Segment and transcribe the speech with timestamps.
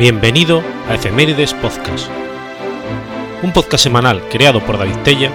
[0.00, 2.08] Bienvenido a Efemérides Podcast,
[3.42, 5.30] un podcast semanal creado por David Tella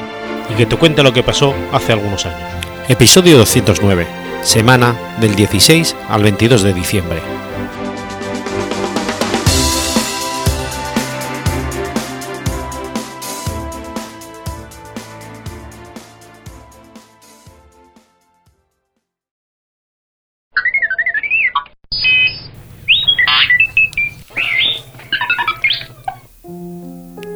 [0.51, 2.49] y que te cuenta lo que pasó hace algunos años.
[2.89, 4.07] Episodio 209,
[4.41, 7.21] semana del 16 al 22 de diciembre.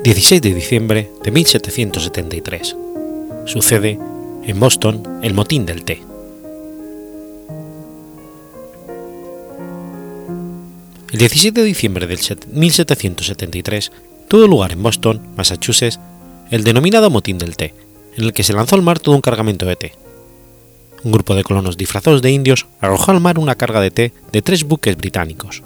[0.10, 2.76] 16 de diciembre de 1773.
[3.46, 4.00] Sucede
[4.44, 6.02] en Boston el motín del té.
[11.12, 13.92] El 17 de diciembre de 1773
[14.28, 16.00] tuvo lugar en Boston, Massachusetts,
[16.50, 17.76] el denominado motín del té,
[18.18, 19.94] en el que se lanzó al mar todo un cargamento de té.
[21.04, 24.42] Un grupo de colonos disfrazados de indios arrojó al mar una carga de té de
[24.42, 25.62] tres buques británicos.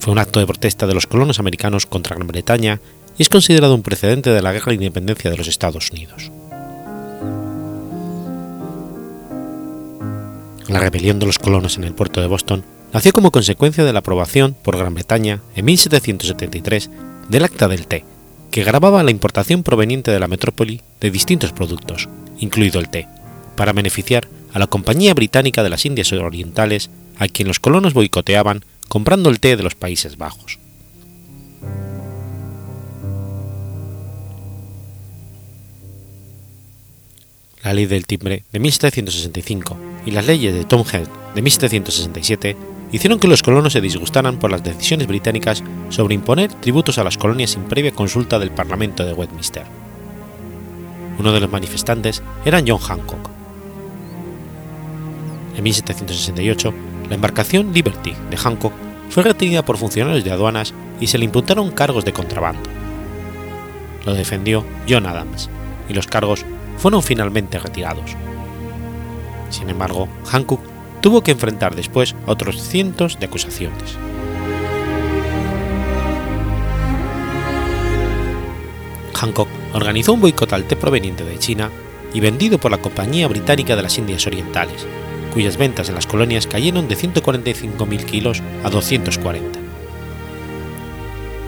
[0.00, 2.80] Fue un acto de protesta de los colonos americanos contra Gran Bretaña
[3.22, 6.32] es considerado un precedente de la Guerra de Independencia de los Estados Unidos.
[10.68, 13.98] La rebelión de los colonos en el puerto de Boston nació como consecuencia de la
[13.98, 16.90] aprobación por Gran Bretaña en 1773
[17.28, 18.04] del Acta del Té,
[18.50, 23.06] que grababa la importación proveniente de la metrópoli de distintos productos, incluido el té,
[23.54, 28.64] para beneficiar a la Compañía Británica de las Indias Orientales, a quien los colonos boicoteaban
[28.88, 30.58] comprando el té de los Países Bajos.
[37.62, 42.56] La ley del timbre de 1765 y las leyes de Tom Head de 1767
[42.92, 47.18] hicieron que los colonos se disgustaran por las decisiones británicas sobre imponer tributos a las
[47.18, 49.64] colonias sin previa consulta del Parlamento de Westminster.
[51.18, 53.30] Uno de los manifestantes era John Hancock.
[55.56, 56.74] En 1768,
[57.08, 58.72] la embarcación Liberty de Hancock
[59.10, 62.70] fue retenida por funcionarios de aduanas y se le imputaron cargos de contrabando.
[64.06, 65.50] Lo defendió John Adams,
[65.88, 66.46] y los cargos
[66.80, 68.16] fueron finalmente retirados.
[69.50, 70.60] Sin embargo, Hancock
[71.00, 73.96] tuvo que enfrentar después otros cientos de acusaciones.
[79.14, 81.70] Hancock organizó un boicot al té proveniente de China
[82.14, 84.86] y vendido por la Compañía Británica de las Indias Orientales,
[85.34, 89.60] cuyas ventas en las colonias cayeron de 145.000 kilos a 240.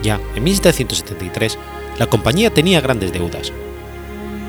[0.03, 1.57] Ya en 1773,
[1.97, 3.51] la compañía tenía grandes deudas,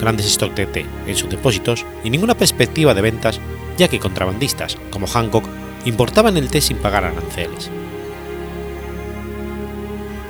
[0.00, 3.40] grandes stocks de té en sus depósitos y ninguna perspectiva de ventas,
[3.76, 5.44] ya que contrabandistas como Hancock
[5.84, 7.70] importaban el té sin pagar aranceles.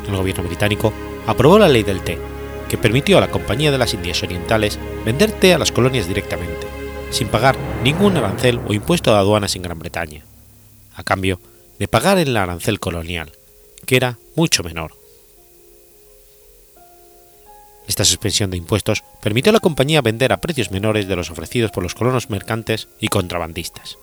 [0.09, 0.93] El gobierno británico
[1.27, 2.19] aprobó la ley del té,
[2.69, 6.67] que permitió a la Compañía de las Indias Orientales vender té a las colonias directamente,
[7.11, 10.25] sin pagar ningún arancel o impuesto de aduanas en Gran Bretaña,
[10.97, 11.41] a cambio
[11.79, 13.33] de pagar el arancel colonial,
[13.87, 15.04] que era mucho menor.
[17.87, 21.71] Esta suspensión de impuestos permitió a la compañía vender a precios menores de los ofrecidos
[21.71, 23.99] por los colonos mercantes y contrabandistas.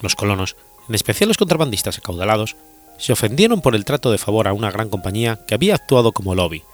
[0.00, 0.56] Los colonos,
[0.88, 2.56] en especial los contrabandistas acaudalados,
[2.98, 6.34] se ofendieron por el trato de favor a una gran compañía que había actuado como
[6.34, 6.64] lobby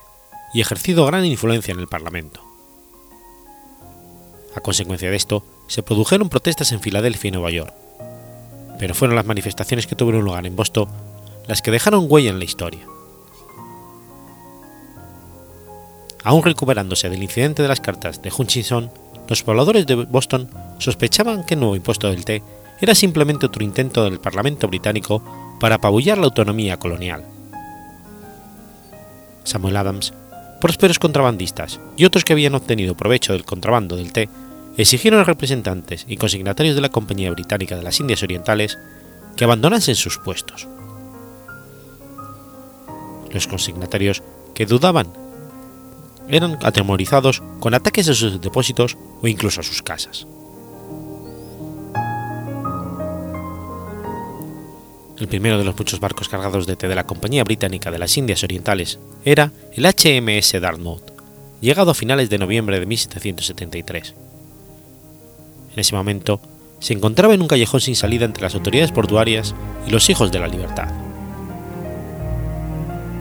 [0.54, 2.40] y ejercido gran influencia en el Parlamento.
[4.54, 7.74] A consecuencia de esto, se produjeron protestas en Filadelfia y Nueva York,
[8.78, 10.88] pero fueron las manifestaciones que tuvieron lugar en Boston
[11.46, 12.86] las que dejaron huella en la historia.
[16.24, 18.90] Aún recuperándose del incidente de las cartas de Hutchinson,
[19.28, 20.48] los pobladores de Boston
[20.78, 22.42] sospechaban que el nuevo impuesto del té
[22.80, 25.22] era simplemente otro intento del Parlamento británico
[25.60, 27.24] para apabullar la autonomía colonial.
[29.44, 30.12] Samuel Adams,
[30.60, 34.28] prósperos contrabandistas y otros que habían obtenido provecho del contrabando del té
[34.76, 38.78] exigieron a representantes y consignatarios de la Compañía Británica de las Indias Orientales
[39.36, 40.66] que abandonasen sus puestos.
[43.36, 44.22] Los consignatarios
[44.54, 45.08] que dudaban
[46.26, 50.26] eran atemorizados con ataques a sus depósitos o incluso a sus casas.
[55.18, 58.16] El primero de los muchos barcos cargados de té de la Compañía Británica de las
[58.16, 61.12] Indias Orientales era el HMS Dartmouth,
[61.60, 64.14] llegado a finales de noviembre de 1773.
[65.74, 66.40] En ese momento,
[66.78, 69.54] se encontraba en un callejón sin salida entre las autoridades portuarias
[69.86, 71.05] y los hijos de la libertad.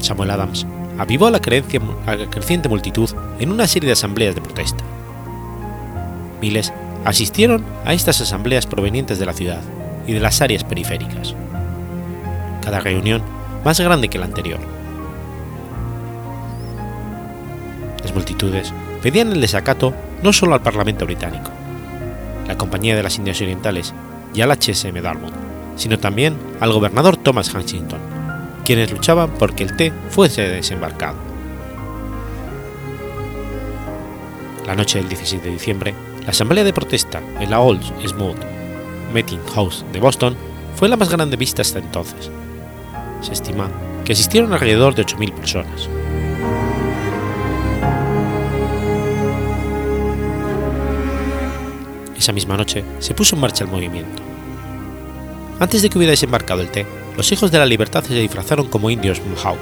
[0.06, 0.66] Samuel Adams
[0.98, 3.10] avivó a la, creciente multitud
[3.40, 4.84] en una serie de asambleas de protesta.
[6.42, 6.72] Miles
[7.04, 9.62] asistieron a estas asambleas provenientes de la ciudad
[10.08, 11.36] y de las áreas periféricas.
[12.62, 13.22] Cada reunión
[13.64, 14.60] más grande que la anterior.
[18.02, 18.72] Las multitudes
[19.02, 19.94] pedían el desacato
[20.24, 21.52] no solo al Parlamento británico,
[22.48, 23.94] la Compañía de las Indias Orientales
[24.34, 25.34] y al HSM Dartmouth,
[25.76, 28.15] sino también al gobernador Thomas Huntington,
[28.66, 31.16] quienes luchaban por que el té fuese desembarcado.
[34.66, 38.40] La noche del 16 de diciembre, la asamblea de protesta en la Old Smooth
[39.14, 40.36] Meeting House de Boston
[40.76, 42.32] fue la más grande vista hasta entonces.
[43.22, 43.70] Se estima
[44.04, 45.90] que asistieron alrededor de 8.000 personas.
[52.18, 54.24] Esa misma noche se puso en marcha el movimiento.
[55.60, 56.86] Antes de que hubiera desembarcado el té,
[57.16, 59.60] los hijos de la libertad se disfrazaron como indios Mohawk,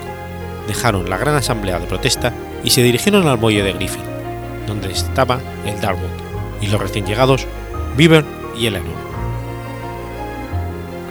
[0.67, 2.33] dejaron la gran asamblea de protesta
[2.63, 4.03] y se dirigieron al muelle de Griffin,
[4.67, 6.09] donde estaba el Darwood
[6.61, 7.45] y los recién llegados
[7.95, 8.25] Beaver
[8.57, 9.03] y Eleanor.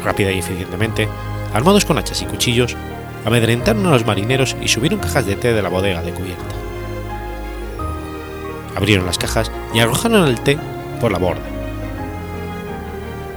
[0.05, 1.09] Rápida y eficientemente,
[1.53, 2.77] armados con hachas y cuchillos,
[3.25, 6.55] amedrentaron a los marineros y subieron cajas de té de la bodega de cubierta.
[8.75, 10.59] Abrieron las cajas y arrojaron el té
[11.01, 11.62] por la borda.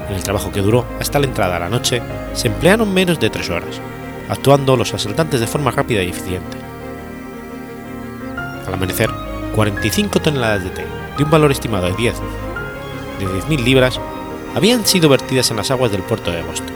[0.09, 2.01] En el trabajo que duró hasta la entrada a la noche,
[2.33, 3.81] se emplearon menos de tres horas,
[4.29, 6.57] actuando los asaltantes de forma rápida y eficiente.
[8.67, 9.09] Al amanecer,
[9.55, 10.85] 45 toneladas de té,
[11.17, 12.15] de un valor estimado de 10
[13.19, 13.99] de 10.000 libras,
[14.55, 16.75] habían sido vertidas en las aguas del puerto de Boston.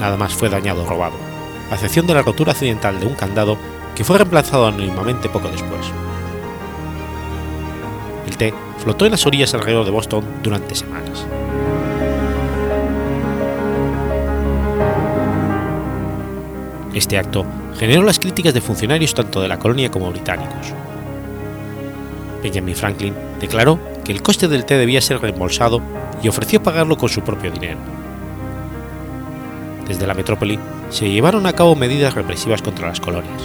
[0.00, 1.16] Nada más fue dañado o robado,
[1.70, 3.58] a excepción de la rotura accidental de un candado
[3.94, 5.86] que fue reemplazado anónimamente poco después.
[8.26, 11.26] El té flotó en las orillas alrededor de Boston durante semanas.
[16.94, 17.44] Este acto
[17.78, 20.72] generó las críticas de funcionarios tanto de la colonia como británicos.
[22.42, 25.82] Benjamin Franklin declaró que el coste del té debía ser reembolsado
[26.22, 27.78] y ofreció pagarlo con su propio dinero.
[29.86, 30.58] Desde la metrópoli
[30.90, 33.42] se llevaron a cabo medidas represivas contra las colonias.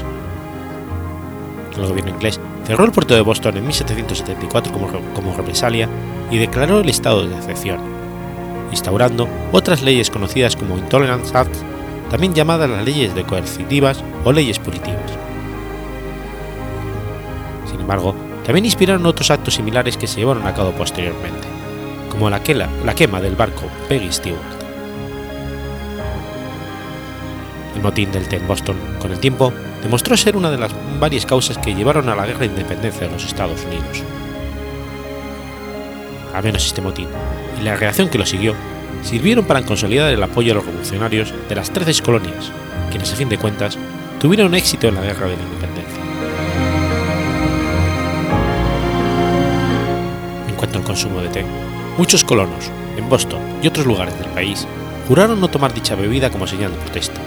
[1.75, 5.89] El gobierno inglés cerró el puerto de Boston en 1774 como, como represalia
[6.29, 7.79] y declaró el estado de excepción,
[8.71, 11.55] instaurando otras leyes conocidas como Intolerance Act,
[12.09, 15.11] también llamadas las leyes de coercitivas o leyes punitivas.
[17.69, 18.15] Sin embargo,
[18.45, 21.47] también inspiraron otros actos similares que se llevaron a cabo posteriormente,
[22.09, 22.41] como la,
[22.85, 24.60] la quema del barco Peggy Stewart.
[27.81, 29.51] Motín del té en Boston, con el tiempo,
[29.81, 33.13] demostró ser una de las varias causas que llevaron a la guerra de independencia de
[33.13, 34.03] los Estados Unidos.
[36.33, 37.07] Al menos este motín,
[37.59, 38.53] y la reacción que lo siguió,
[39.01, 42.51] sirvieron para consolidar el apoyo a los revolucionarios de las 13 colonias,
[42.89, 43.77] quienes a fin de cuentas
[44.19, 46.03] tuvieron éxito en la guerra de la independencia.
[50.47, 51.45] En cuanto al consumo de té,
[51.97, 54.67] muchos colonos, en Boston y otros lugares del país,
[55.07, 57.19] juraron no tomar dicha bebida como señal de protesta,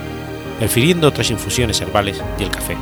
[0.58, 2.76] prefiriendo otras infusiones herbales y el café.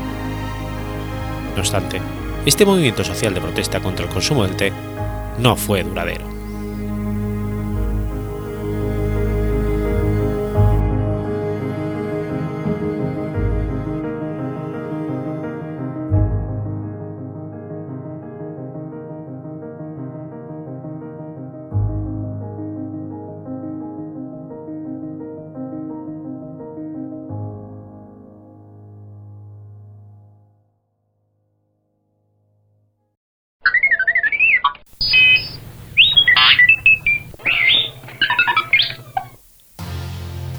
[1.55, 2.01] No obstante,
[2.47, 4.73] este movimiento social de protesta contra el consumo del té
[5.39, 6.32] no fue duradero.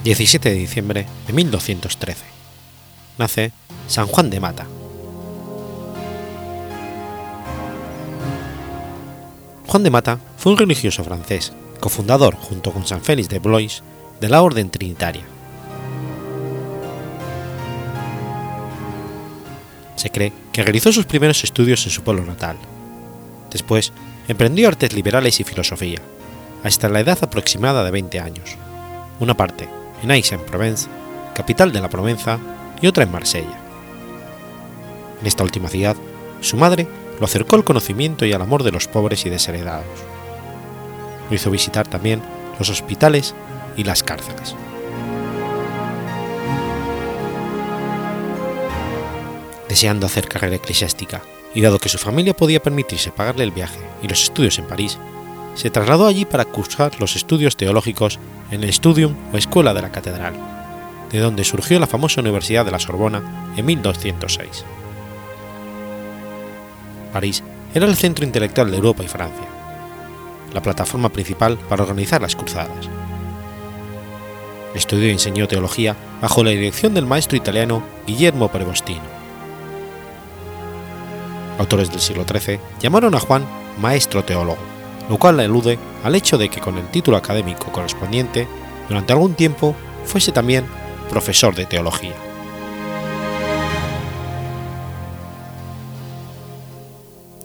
[0.04, 2.26] 17 de diciembre de 1213.
[3.18, 3.54] Nace
[3.88, 4.68] San Juan de Mata.
[9.66, 13.82] Juan de Mata fue un religioso francés, cofundador junto con San Félix de Blois
[14.20, 15.24] de la Orden Trinitaria.
[19.96, 22.58] Se cree que realizó sus primeros estudios en su pueblo natal.
[23.50, 23.94] Después
[24.28, 26.02] emprendió artes liberales y filosofía,
[26.62, 28.58] hasta la edad aproximada de 20 años,
[29.22, 29.70] una parte
[30.04, 30.88] en Aix-en-Provence,
[31.34, 32.40] capital de la Provenza,
[32.82, 33.58] y otra en Marsella.
[35.22, 35.96] En esta última ciudad,
[36.42, 36.88] su madre
[37.20, 39.86] lo acercó al conocimiento y al amor de los pobres y desheredados.
[41.30, 42.22] Lo hizo visitar también
[42.60, 43.34] los hospitales
[43.78, 44.56] y las cárceles.
[49.70, 51.22] Deseando hacer carrera eclesiástica,
[51.56, 54.98] y dado que su familia podía permitirse pagarle el viaje y los estudios en París,
[55.56, 58.20] se trasladó allí para cursar los estudios teológicos
[58.52, 60.34] en el Studium o Escuela de la Catedral,
[61.12, 64.66] de donde surgió la famosa Universidad de la Sorbona en 1206.
[67.12, 67.44] París
[67.76, 69.48] era el centro intelectual de Europa y Francia,
[70.54, 72.90] la plataforma principal para organizar las cruzadas.
[74.74, 79.04] Estudió y enseñó teología bajo la dirección del maestro italiano Guillermo Prebostino.
[81.60, 83.46] Autores del siglo XIII llamaron a Juan
[83.80, 84.73] maestro teólogo
[85.10, 88.48] lo cual alude al hecho de que con el título académico correspondiente
[88.88, 90.66] durante algún tiempo fuese también
[91.10, 92.16] profesor de teología.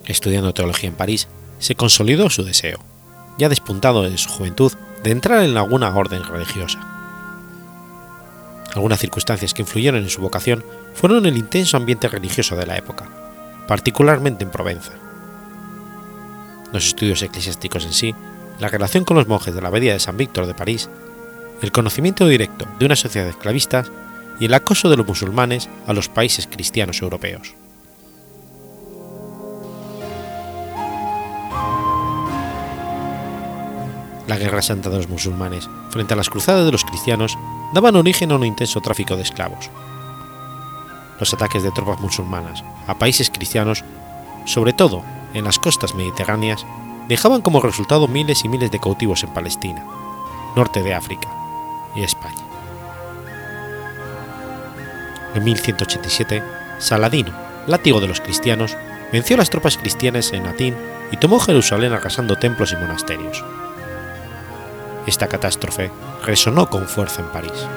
[0.05, 1.27] Estudiando teología en París,
[1.59, 2.79] se consolidó su deseo,
[3.37, 4.73] ya despuntado en su juventud,
[5.03, 6.79] de entrar en alguna orden religiosa.
[8.73, 10.63] Algunas circunstancias que influyeron en su vocación
[10.93, 13.09] fueron el intenso ambiente religioso de la época,
[13.67, 14.93] particularmente en Provenza.
[16.71, 18.15] Los estudios eclesiásticos en sí,
[18.59, 20.89] la relación con los monjes de la abadía de San Víctor de París,
[21.61, 23.83] el conocimiento directo de una sociedad esclavista
[24.39, 27.55] y el acoso de los musulmanes a los países cristianos europeos.
[34.27, 37.35] La guerra santa de los musulmanes frente a las cruzadas de los cristianos
[37.73, 39.71] daban origen a un intenso tráfico de esclavos.
[41.19, 43.83] Los ataques de tropas musulmanas a países cristianos,
[44.45, 46.65] sobre todo en las costas mediterráneas,
[47.07, 49.85] dejaban como resultado miles y miles de cautivos en Palestina,
[50.55, 51.27] norte de África
[51.95, 52.37] y España.
[55.35, 56.43] En 1187,
[56.79, 57.31] Saladino,
[57.67, 58.75] látigo de los cristianos,
[59.11, 60.75] venció a las tropas cristianas en Atín
[61.11, 63.43] y tomó Jerusalén arrasando templos y monasterios.
[65.07, 65.91] Esta catástrofe
[66.23, 67.67] resonó con fuerza en París.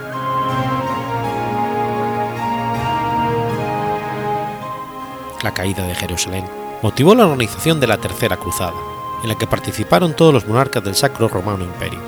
[5.42, 8.74] La caída de Jerusalén motivó la organización de la Tercera Cruzada,
[9.22, 12.00] en la que participaron todos los monarcas del Sacro Romano Imperio,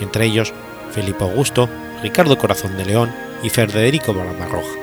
[0.00, 0.52] entre ellos
[0.92, 1.68] Felipe Augusto,
[2.02, 3.10] Ricardo Corazón de León
[3.42, 4.76] y Federico Barbarroja.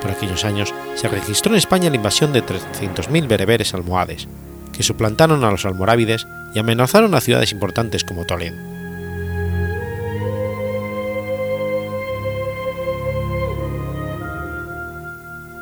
[0.00, 4.28] Por aquellos años se registró en España la invasión de 300.000 bereberes almohades,
[4.72, 8.77] que suplantaron a los almorávides y amenazaron a ciudades importantes como Toledo.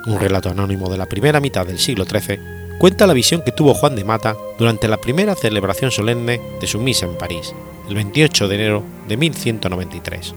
[0.07, 2.39] Un relato anónimo de la primera mitad del siglo XIII
[2.79, 6.79] cuenta la visión que tuvo Juan de Mata durante la primera celebración solemne de su
[6.79, 7.53] misa en París,
[7.89, 10.35] el 28 de enero de 1193.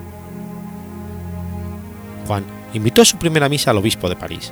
[2.26, 4.52] Juan invitó a su primera misa al obispo de París,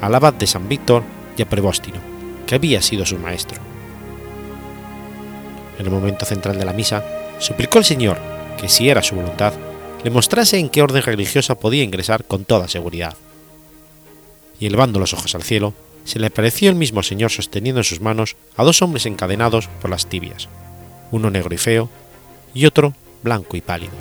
[0.00, 1.04] al abad de San Víctor
[1.36, 1.98] y a Prebóstino,
[2.44, 3.60] que había sido su maestro.
[5.78, 7.04] En el momento central de la misa,
[7.38, 8.18] suplicó al Señor
[8.60, 9.52] que, si era su voluntad,
[10.02, 13.16] le mostrase en qué orden religiosa podía ingresar con toda seguridad
[14.58, 18.00] y elevando los ojos al cielo, se le apareció el mismo Señor sosteniendo en sus
[18.00, 20.48] manos a dos hombres encadenados por las tibias,
[21.10, 21.88] uno negro y feo,
[22.54, 23.92] y otro blanco y pálido.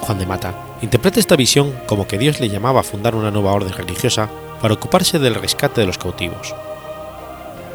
[0.00, 3.52] Juan de Mata interpreta esta visión como que Dios le llamaba a fundar una nueva
[3.52, 4.28] orden religiosa
[4.60, 6.54] para ocuparse del rescate de los cautivos.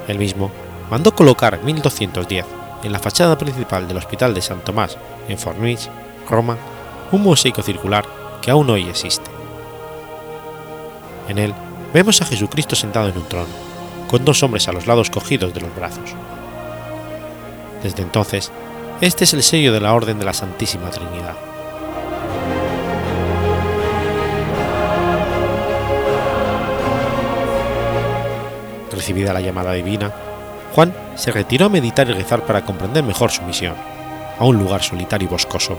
[0.08, 0.52] Él mismo
[0.90, 2.46] mandó colocar en 1210
[2.84, 4.98] en la fachada principal del Hospital de San Tomás
[5.30, 5.90] en Fornich,
[6.30, 6.58] Roma,
[7.12, 8.06] un mosaico circular
[8.42, 9.30] que aún hoy existe.
[11.28, 11.54] En él
[11.94, 13.48] vemos a Jesucristo sentado en un trono,
[14.08, 16.12] con dos hombres a los lados cogidos de los brazos.
[17.84, 18.52] Desde entonces,
[19.02, 21.36] este es el sello de la Orden de la Santísima Trinidad.
[28.92, 30.12] Recibida la llamada divina,
[30.74, 33.76] Juan se retiró a meditar y rezar para comprender mejor su misión,
[34.40, 35.78] a un lugar solitario y boscoso,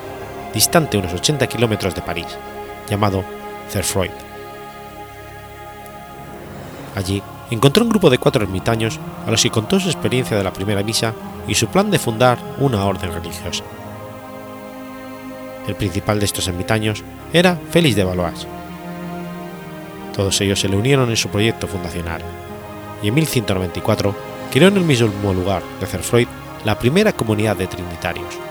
[0.53, 2.27] distante unos 80 kilómetros de París,
[2.89, 3.25] llamado
[3.71, 4.11] Cerfroid.
[6.95, 10.53] Allí encontró un grupo de cuatro ermitaños a los que contó su experiencia de la
[10.53, 11.15] primera misa
[11.47, 13.65] y su plan de fundar una orden religiosa.
[15.67, 18.47] El principal de estos ermitaños era Félix de Valois.
[20.15, 22.23] Todos ellos se le unieron en su proyecto fundacional,
[23.03, 24.15] y en 1194
[24.51, 26.27] creó en el mismo lugar de Cerfroid
[26.65, 28.48] la primera comunidad de trinitarios.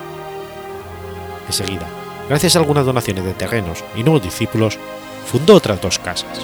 [1.47, 1.87] Enseguida,
[2.29, 4.77] gracias a algunas donaciones de terrenos y nuevos discípulos,
[5.25, 6.39] fundó otras dos casas.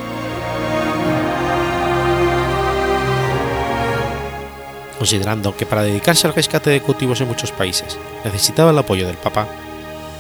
[4.97, 9.17] Considerando que para dedicarse al rescate de cautivos en muchos países necesitaba el apoyo del
[9.17, 9.47] Papa,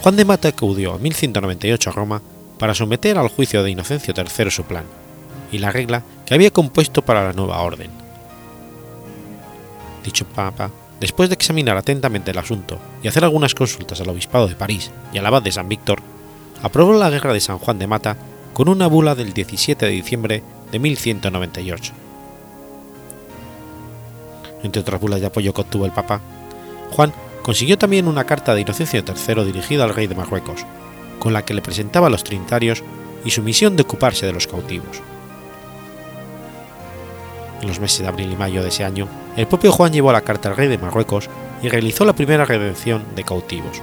[0.01, 2.21] Juan de Mata acudió en 1198 a Roma
[2.59, 4.83] para someter al juicio de Inocencio III su plan
[5.51, 7.91] y la regla que había compuesto para la nueva orden.
[10.03, 10.69] Dicho Papa
[11.03, 15.17] después de examinar atentamente el asunto y hacer algunas consultas al obispado de París y
[15.17, 15.99] al abad de San Víctor,
[16.61, 18.15] aprobó la guerra de San Juan de Mata
[18.53, 21.91] con una bula del 17 de diciembre de 1198.
[24.63, 26.21] Entre otras bulas de apoyo que obtuvo el Papa,
[26.91, 30.65] Juan consiguió también una carta de Inocencio III dirigida al rey de Marruecos,
[31.19, 32.81] con la que le presentaba a los trinitarios
[33.25, 35.01] y su misión de ocuparse de los cautivos.
[37.63, 40.19] En los meses de abril y mayo de ese año, el propio Juan llevó la
[40.19, 41.29] carta al rey de Marruecos
[41.61, 43.81] y realizó la primera redención de cautivos,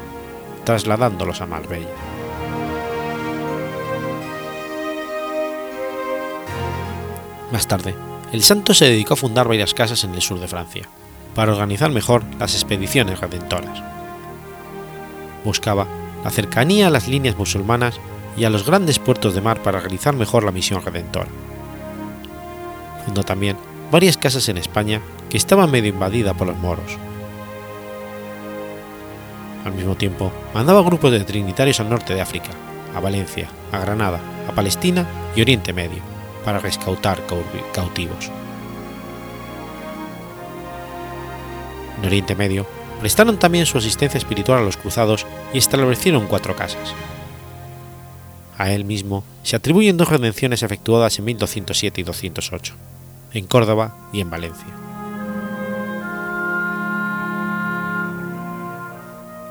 [0.65, 1.89] trasladándolos a Marbella.
[7.51, 7.95] Más tarde,
[8.33, 10.87] el santo se dedicó a fundar varias casas en el sur de Francia,
[11.35, 13.83] para organizar mejor las expediciones redentoras.
[15.43, 15.87] Buscaba
[16.23, 17.99] la cercanía a las líneas musulmanas
[18.37, 21.29] y a los grandes puertos de mar para realizar mejor la misión redentora.
[23.07, 23.57] Fundó también
[23.91, 26.99] varias casas en España que estaban medio invadidas por los moros.
[29.65, 32.51] Al mismo tiempo, mandaba grupos de trinitarios al norte de África,
[32.95, 35.07] a Valencia, a Granada, a Palestina
[35.37, 36.03] y Oriente Medio,
[36.45, 37.21] para rescautar
[37.75, 38.31] cautivos.
[41.99, 42.67] En Oriente Medio,
[43.01, 46.95] prestaron también su asistencia espiritual a los cruzados y establecieron cuatro casas.
[48.57, 52.75] A él mismo se atribuyen dos redenciones efectuadas en 1207 y 208,
[53.33, 54.69] en Córdoba y en Valencia.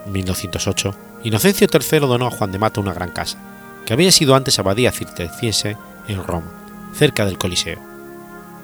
[0.05, 3.38] En 1208, Inocencio III donó a Juan de Mata una gran casa,
[3.86, 6.51] que había sido antes abadía cisterciense en Roma,
[6.93, 7.79] cerca del Coliseo,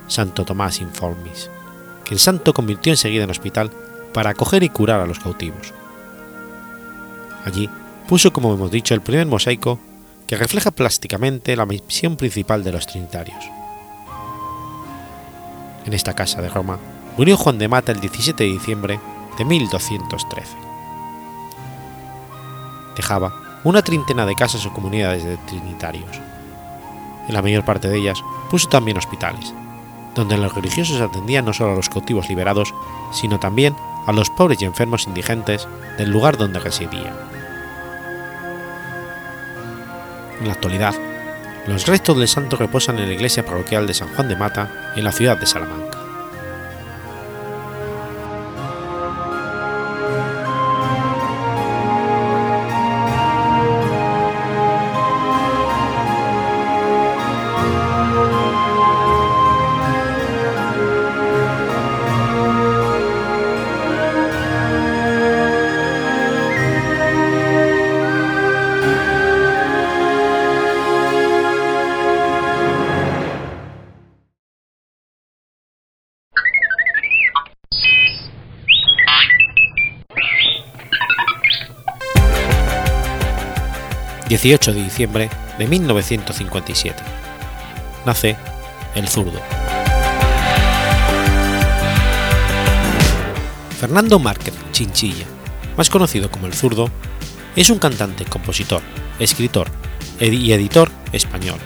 [0.08, 1.50] Santo Tomás Informis,
[2.04, 3.72] que el santo convirtió enseguida en hospital
[4.14, 5.74] para acoger y curar a los cautivos.
[7.44, 7.70] Allí
[8.08, 9.80] puso, como hemos dicho, el primer mosaico
[10.28, 13.55] que refleja plásticamente la misión principal de los trinitarios.
[15.86, 16.80] En esta casa de Roma
[17.18, 19.00] murió Juan de Mata el 17 de diciembre
[19.38, 20.58] de 1213.
[22.96, 26.20] Dejaba una treintena de casas o comunidades de trinitarios.
[27.28, 29.54] En la mayor parte de ellas puso también hospitales,
[30.16, 32.74] donde los religiosos atendían no solo a los cautivos liberados,
[33.12, 33.76] sino también
[34.08, 37.14] a los pobres y enfermos indigentes del lugar donde residían.
[40.40, 40.96] En la actualidad,
[41.68, 45.04] los restos del santo reposan en la iglesia parroquial de San Juan de Mata, en
[45.04, 45.95] la ciudad de Salamanca.
[84.46, 87.02] 18 de diciembre de 1957.
[88.06, 88.36] Nace
[88.94, 89.42] El Zurdo.
[93.80, 95.26] Fernando Márquez Chinchilla,
[95.76, 96.92] más conocido como El Zurdo,
[97.56, 98.84] es un cantante, compositor,
[99.18, 99.68] escritor
[100.20, 101.58] y editor español.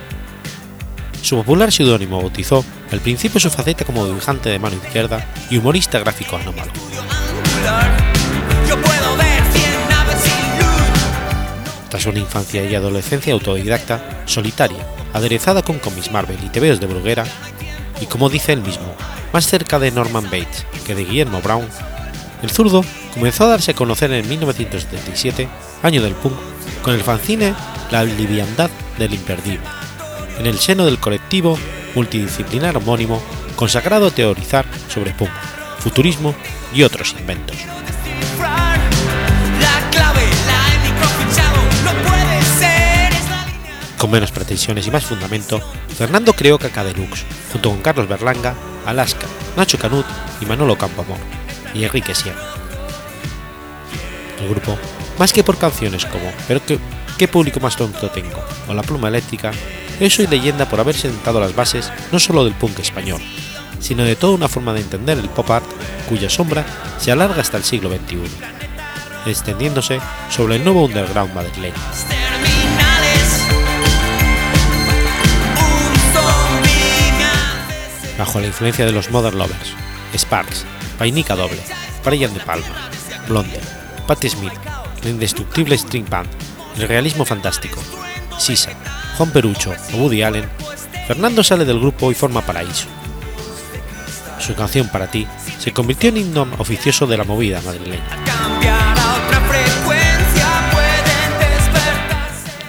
[1.22, 2.64] Su popular seudónimo bautizó
[2.94, 6.72] al principio su faceta como dibujante de mano izquierda y humorista gráfico anómalo.
[11.90, 17.26] Tras una infancia y adolescencia autodidacta, solitaria, aderezada con cómics Marvel y tebeos de Bruguera,
[18.00, 18.96] y como dice él mismo,
[19.34, 21.68] más cerca de Norman Bates que de Guillermo Brown,
[22.42, 25.48] el zurdo comenzó a darse a conocer en 1977,
[25.84, 26.36] año del punk,
[26.84, 27.54] con el fanzine
[27.92, 29.66] La liviandad del imperdible,
[30.40, 31.58] en el seno del colectivo
[31.96, 33.22] multidisciplinar homónimo
[33.56, 35.32] consagrado a teorizar sobre punk,
[35.80, 36.34] futurismo
[36.74, 37.58] y otros inventos.
[44.10, 45.62] Con menos pretensiones y más fundamento,
[45.96, 48.56] Fernando creó Caca Deluxe, junto con Carlos Berlanga,
[48.88, 50.06] Alaska, Nacho Canut
[50.42, 51.20] y Manolo Campoamor,
[51.76, 52.42] y Enrique Sierra.
[54.42, 54.80] El grupo,
[55.20, 56.60] más que por canciones como Pero
[57.20, 59.52] qué, público más tonto tengo o La pluma eléctrica,
[60.00, 63.22] es hoy leyenda por haber sentado las bases no solo del punk español,
[63.80, 65.68] sino de toda una forma de entender el pop art
[66.10, 66.66] cuya sombra
[66.98, 68.22] se alarga hasta el siglo XXI,
[69.28, 70.00] extendiéndose
[70.32, 71.76] sobre el nuevo underground madrileño.
[78.20, 79.74] Bajo la influencia de los Modern Lovers,
[80.14, 80.66] Sparks,
[80.98, 81.62] Painica Doble,
[82.04, 82.90] Brian De Palma,
[83.30, 83.62] Blonde,
[84.06, 84.52] Patti Smith,
[85.02, 86.28] la indestructible String Band,
[86.78, 87.82] el realismo fantástico,
[88.38, 88.72] Sisa,
[89.18, 90.50] Juan Perucho o Woody Allen,
[91.08, 92.88] Fernando sale del grupo y forma Paraíso.
[94.38, 95.26] Su canción Para ti
[95.58, 98.04] se convirtió en himno oficioso de la movida madrileña.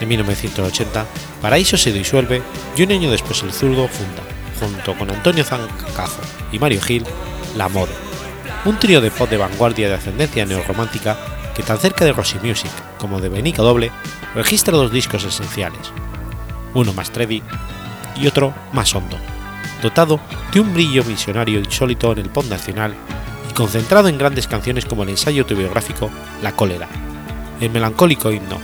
[0.01, 1.07] En 1980,
[1.43, 2.41] Paraíso se disuelve
[2.77, 4.23] y un año después el zurdo funda,
[4.61, 6.21] junto con Antonio Zancajo
[6.53, 7.05] y Mario Gil,
[7.57, 7.93] La Mode,
[8.67, 11.17] un trío de pop de vanguardia de ascendencia neorromántica
[11.55, 13.91] que tan cerca de Rosy Music como de Benica Doble
[14.35, 15.93] registra dos discos esenciales,
[16.75, 17.43] uno más trevi
[18.17, 19.17] y otro más hondo,
[19.83, 20.21] dotado
[20.53, 22.95] de un brillo visionario insólito en el pop nacional
[23.51, 26.11] y concentrado en grandes canciones como el ensayo autobiográfico
[26.43, 26.89] La cólera,
[27.61, 28.59] el melancólico himno,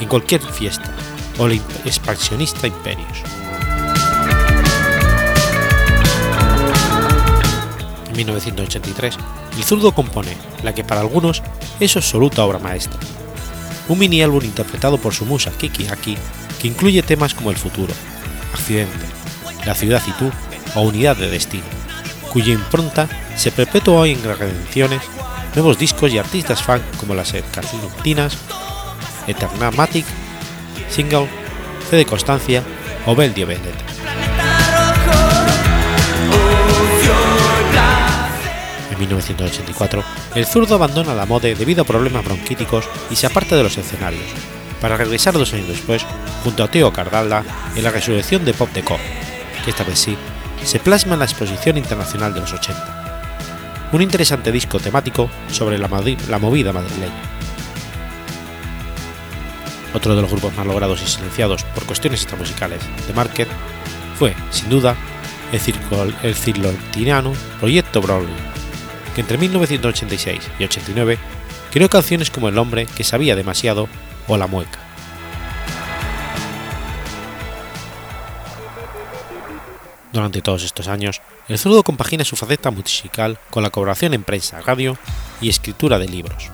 [0.00, 0.90] en cualquier fiesta
[1.38, 3.22] o el expansionista Imperios.
[8.16, 9.16] 1983,
[9.56, 11.42] el zurdo compone la que para algunos
[11.80, 12.98] es su absoluta obra maestra,
[13.88, 16.16] un mini álbum interpretado por su musa Kiki Aki
[16.60, 17.92] que incluye temas como El futuro,
[18.52, 19.06] Accidente,
[19.64, 20.30] La ciudad y tú
[20.74, 21.64] o Unidad de destino,
[22.32, 25.02] cuya impronta se perpetúa hoy en redenciones,
[25.54, 28.36] nuevos discos y artistas fan como las argentinas
[29.26, 30.04] Eternamatic,
[30.90, 31.28] Single,
[31.90, 32.62] C de Constancia
[33.06, 33.95] o Bel Vendetta.
[38.96, 40.02] En 1984,
[40.36, 44.24] el zurdo abandona la mode debido a problemas bronquíticos y se aparta de los escenarios,
[44.80, 46.06] para regresar dos años después
[46.42, 48.96] junto a Teo Cardalda en la resurrección de Pop de Co,
[49.64, 50.16] que esta vez sí
[50.64, 53.90] se plasma en la Exposición Internacional de los 80.
[53.92, 55.88] Un interesante disco temático sobre la,
[56.38, 57.12] movida madrileña.
[59.92, 63.48] Otro de los grupos más logrados y silenciados por cuestiones extramusicales de Market
[64.18, 64.96] fue, sin duda,
[65.52, 68.55] el, circo, el Proyecto Broly,
[69.16, 71.18] que entre 1986 y 89
[71.72, 73.88] creó canciones como El hombre que sabía demasiado
[74.28, 74.78] o La mueca.
[80.12, 84.60] Durante todos estos años, el zurdo compagina su faceta musical con la colaboración en prensa,
[84.60, 84.98] radio
[85.40, 86.50] y escritura de libros.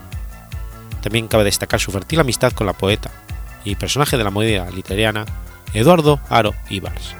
[1.02, 3.10] También cabe destacar su fértil amistad con la poeta
[3.64, 5.26] y personaje de la movida literaria
[5.74, 7.16] Eduardo Aro Ibars.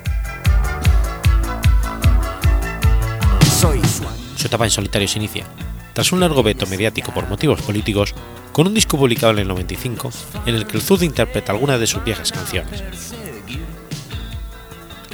[4.43, 5.45] Su etapa en solitario se inicia,
[5.93, 8.13] tras un largo veto mediático por motivos políticos,
[8.51, 10.11] con un disco publicado en el 95
[10.47, 12.83] en el que el zurdo interpreta algunas de sus viejas canciones.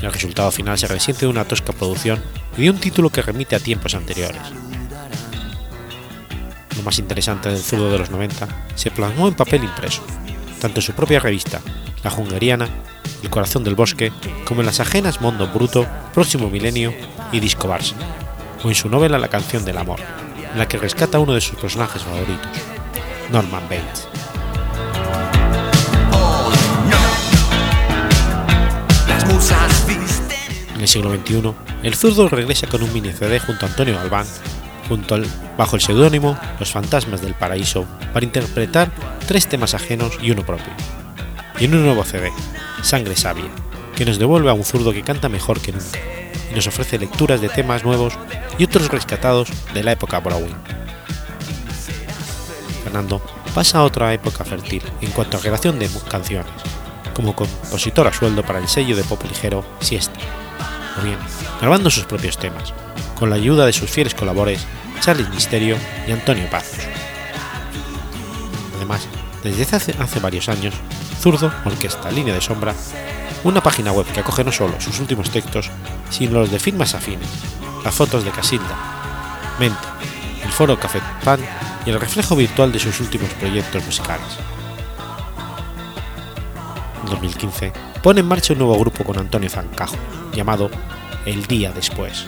[0.00, 2.22] El resultado final se resiente de una tosca producción
[2.56, 4.40] y de un título que remite a tiempos anteriores.
[6.74, 10.00] Lo más interesante del zurdo de los 90 se plasmó en papel impreso,
[10.58, 11.60] tanto en su propia revista,
[12.02, 12.66] La Hungariana,
[13.22, 14.10] El Corazón del Bosque,
[14.46, 16.94] como en las ajenas Mondo Bruto, Próximo Milenio
[17.30, 17.92] y Disco Barça,
[18.62, 20.00] o en su novela La Canción del Amor,
[20.52, 22.50] en la que rescata uno de sus personajes favoritos,
[23.30, 24.08] Norman Bates.
[30.74, 34.26] En el siglo XXI, el zurdo regresa con un mini CD junto a Antonio Galván,
[34.88, 38.90] junto al, bajo el seudónimo Los Fantasmas del Paraíso, para interpretar
[39.26, 40.72] tres temas ajenos y uno propio.
[41.58, 42.30] Y en un nuevo CD,
[42.82, 43.50] Sangre Sabia,
[43.96, 45.98] que nos devuelve a un zurdo que canta mejor que nunca,
[46.50, 48.14] y nos ofrece lecturas de temas nuevos
[48.58, 50.56] y otros rescatados de la época Browning.
[52.84, 53.22] Fernando
[53.54, 56.50] pasa a otra época fértil en cuanto a relación de canciones,
[57.14, 60.18] como compositor a sueldo para el sello de pop ligero Siesta
[60.98, 61.18] o bien
[61.60, 62.72] grabando sus propios temas,
[63.18, 64.66] con la ayuda de sus fieles colaboradores
[65.00, 66.80] Charles Misterio y Antonio Pazos.
[68.76, 69.06] Además,
[69.42, 70.74] desde hace, hace varios años,
[71.20, 72.74] Zurdo Orquesta Línea de Sombra,
[73.44, 75.70] una página web que acoge no solo sus últimos textos,
[76.10, 77.28] sino los de firmas afines,
[77.84, 78.76] las fotos de Casilda,
[79.58, 79.78] Mente,
[80.44, 81.40] el foro Café Pan
[81.86, 84.26] y el reflejo virtual de sus últimos proyectos musicales.
[87.02, 87.72] En 2015
[88.02, 89.96] pone en marcha un nuevo grupo con Antonio Zancajo,
[90.32, 90.70] llamado
[91.24, 92.26] El Día Después.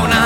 [0.00, 0.21] una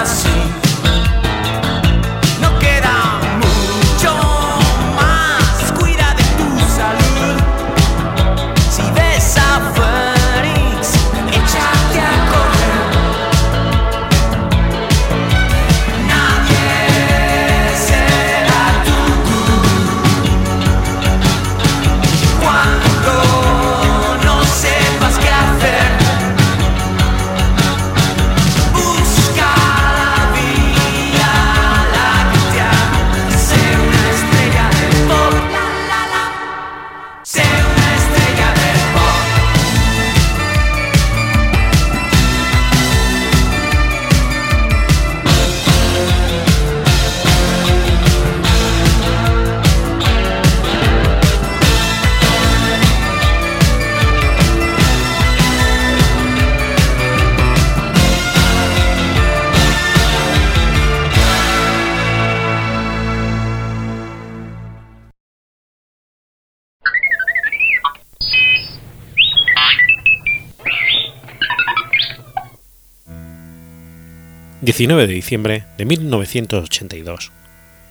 [74.77, 77.33] 19 de diciembre de 1982.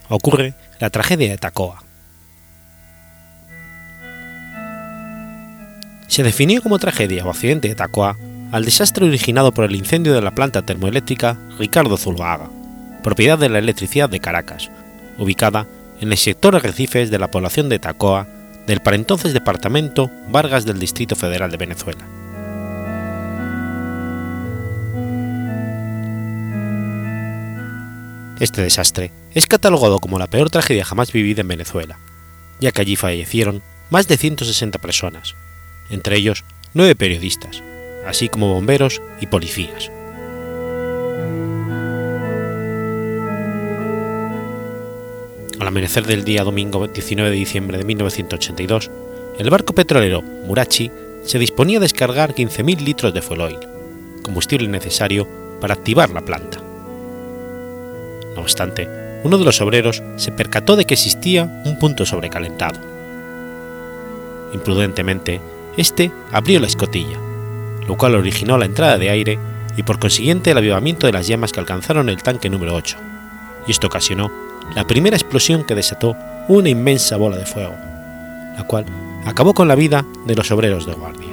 [0.07, 1.81] Ocurre la tragedia de Tacoa.
[6.07, 8.17] Se definió como tragedia o accidente de Tacoa
[8.51, 12.51] al desastre originado por el incendio de la planta termoeléctrica Ricardo Zuluaga,
[13.01, 14.69] propiedad de la electricidad de Caracas,
[15.17, 15.65] ubicada
[16.01, 18.27] en el sector arrecifes de la población de Tacoa
[18.67, 22.05] del para entonces departamento Vargas del Distrito Federal de Venezuela.
[28.39, 31.99] Este desastre es catalogado como la peor tragedia jamás vivida en Venezuela,
[32.59, 35.35] ya que allí fallecieron más de 160 personas,
[35.89, 36.43] entre ellos
[36.73, 37.63] nueve periodistas,
[38.05, 39.89] así como bomberos y policías.
[45.57, 48.91] Al amanecer del día domingo 19 de diciembre de 1982,
[49.39, 50.91] el barco petrolero Murachi
[51.23, 53.59] se disponía a descargar 15.000 litros de fuel oil,
[54.23, 55.25] combustible necesario
[55.61, 56.64] para activar la planta.
[58.35, 58.89] No obstante,
[59.23, 62.79] uno de los obreros se percató de que existía un punto sobrecalentado.
[64.53, 65.41] Imprudentemente,
[65.77, 67.17] este abrió la escotilla,
[67.87, 69.39] lo cual originó la entrada de aire
[69.77, 72.97] y por consiguiente el avivamiento de las llamas que alcanzaron el tanque número 8,
[73.67, 74.31] y esto ocasionó
[74.75, 76.15] la primera explosión que desató
[76.47, 77.75] una inmensa bola de fuego,
[78.57, 78.85] la cual
[79.25, 81.29] acabó con la vida de los obreros de guardia.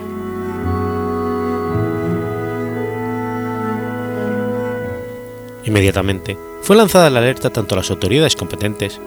[5.64, 9.00] Inmediatamente fue lanzada la alerta tanto a las autoridades competentes,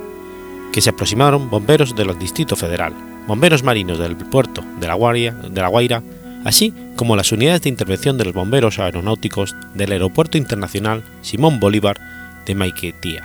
[0.74, 2.94] que se aproximaron bomberos del Distrito Federal,
[3.28, 6.04] bomberos marinos del puerto de la, Guaira, de la Guaira,
[6.44, 11.98] así como las unidades de intervención de los bomberos aeronáuticos del Aeropuerto Internacional Simón Bolívar
[12.46, 13.24] de Maiquetía.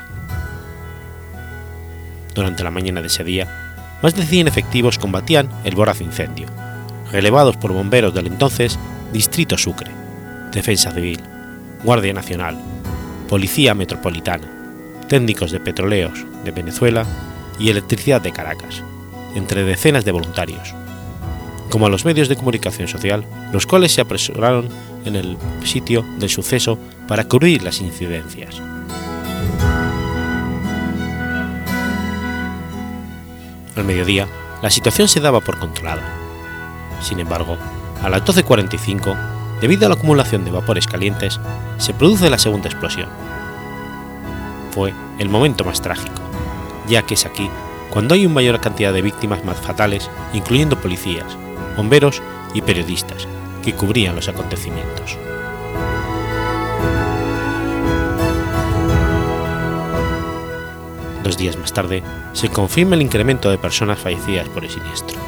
[2.32, 6.46] Durante la mañana de ese día, más de 100 efectivos combatían el voraz incendio,
[7.10, 8.78] relevados por bomberos del entonces
[9.12, 9.90] Distrito Sucre,
[10.52, 11.20] Defensa Civil,
[11.82, 12.56] Guardia Nacional,
[13.30, 14.50] Policía Metropolitana,
[15.08, 17.06] técnicos de petroleos de Venezuela
[17.60, 18.82] y electricidad de Caracas,
[19.36, 20.74] entre decenas de voluntarios,
[21.70, 24.68] como a los medios de comunicación social, los cuales se apresuraron
[25.04, 28.60] en el sitio del suceso para cubrir las incidencias.
[33.76, 34.26] Al mediodía,
[34.60, 36.02] la situación se daba por controlada.
[37.00, 37.56] Sin embargo,
[38.02, 41.40] a las 12.45, debido a la acumulación de vapores calientes,
[41.78, 43.08] se produce la segunda explosión.
[44.70, 46.22] Fue el momento más trágico,
[46.88, 47.50] ya que es aquí
[47.90, 51.36] cuando hay una mayor cantidad de víctimas más fatales, incluyendo policías,
[51.76, 52.22] bomberos
[52.54, 53.26] y periodistas,
[53.64, 55.18] que cubrían los acontecimientos.
[61.24, 65.18] Dos días más tarde, se confirma el incremento de personas fallecidas por el siniestro.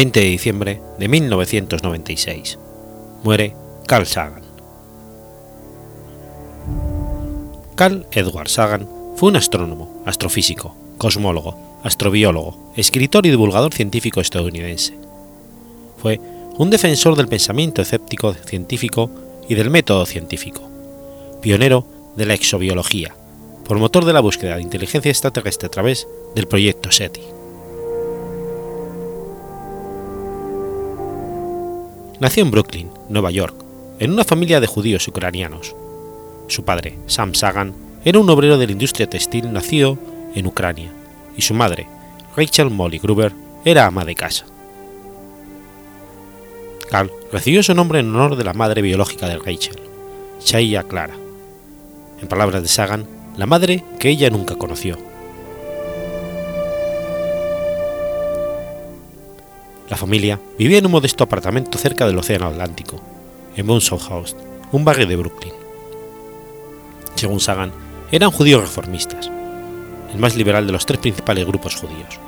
[0.00, 2.58] 20 de diciembre de 1996.
[3.22, 3.54] Muere
[3.86, 4.42] Carl Sagan.
[7.74, 14.96] Carl Edward Sagan fue un astrónomo, astrofísico, cosmólogo, astrobiólogo, escritor y divulgador científico estadounidense.
[15.98, 16.18] Fue
[16.56, 19.10] un defensor del pensamiento escéptico científico
[19.50, 20.62] y del método científico,
[21.42, 21.84] pionero
[22.16, 23.14] de la exobiología,
[23.68, 27.39] promotor de la búsqueda de inteligencia extraterrestre a través del proyecto SETI.
[32.20, 33.54] Nació en Brooklyn, Nueva York,
[33.98, 35.74] en una familia de judíos ucranianos.
[36.48, 39.98] Su padre, Sam Sagan, era un obrero de la industria textil nacido
[40.34, 40.92] en Ucrania,
[41.34, 41.86] y su madre,
[42.36, 43.32] Rachel Molly Gruber,
[43.64, 44.44] era ama de casa.
[46.90, 49.80] Carl recibió su nombre en honor de la madre biológica de Rachel,
[50.44, 51.14] Shaya Clara.
[52.20, 53.06] En palabras de Sagan,
[53.38, 54.98] la madre que ella nunca conoció.
[59.90, 63.00] La familia vivía en un modesto apartamento cerca del Océano Atlántico,
[63.56, 64.36] en Monson House,
[64.70, 65.52] un barrio de Brooklyn.
[67.16, 67.72] Según Sagan,
[68.12, 69.28] eran judíos reformistas,
[70.12, 72.20] el más liberal de los tres principales grupos judíos.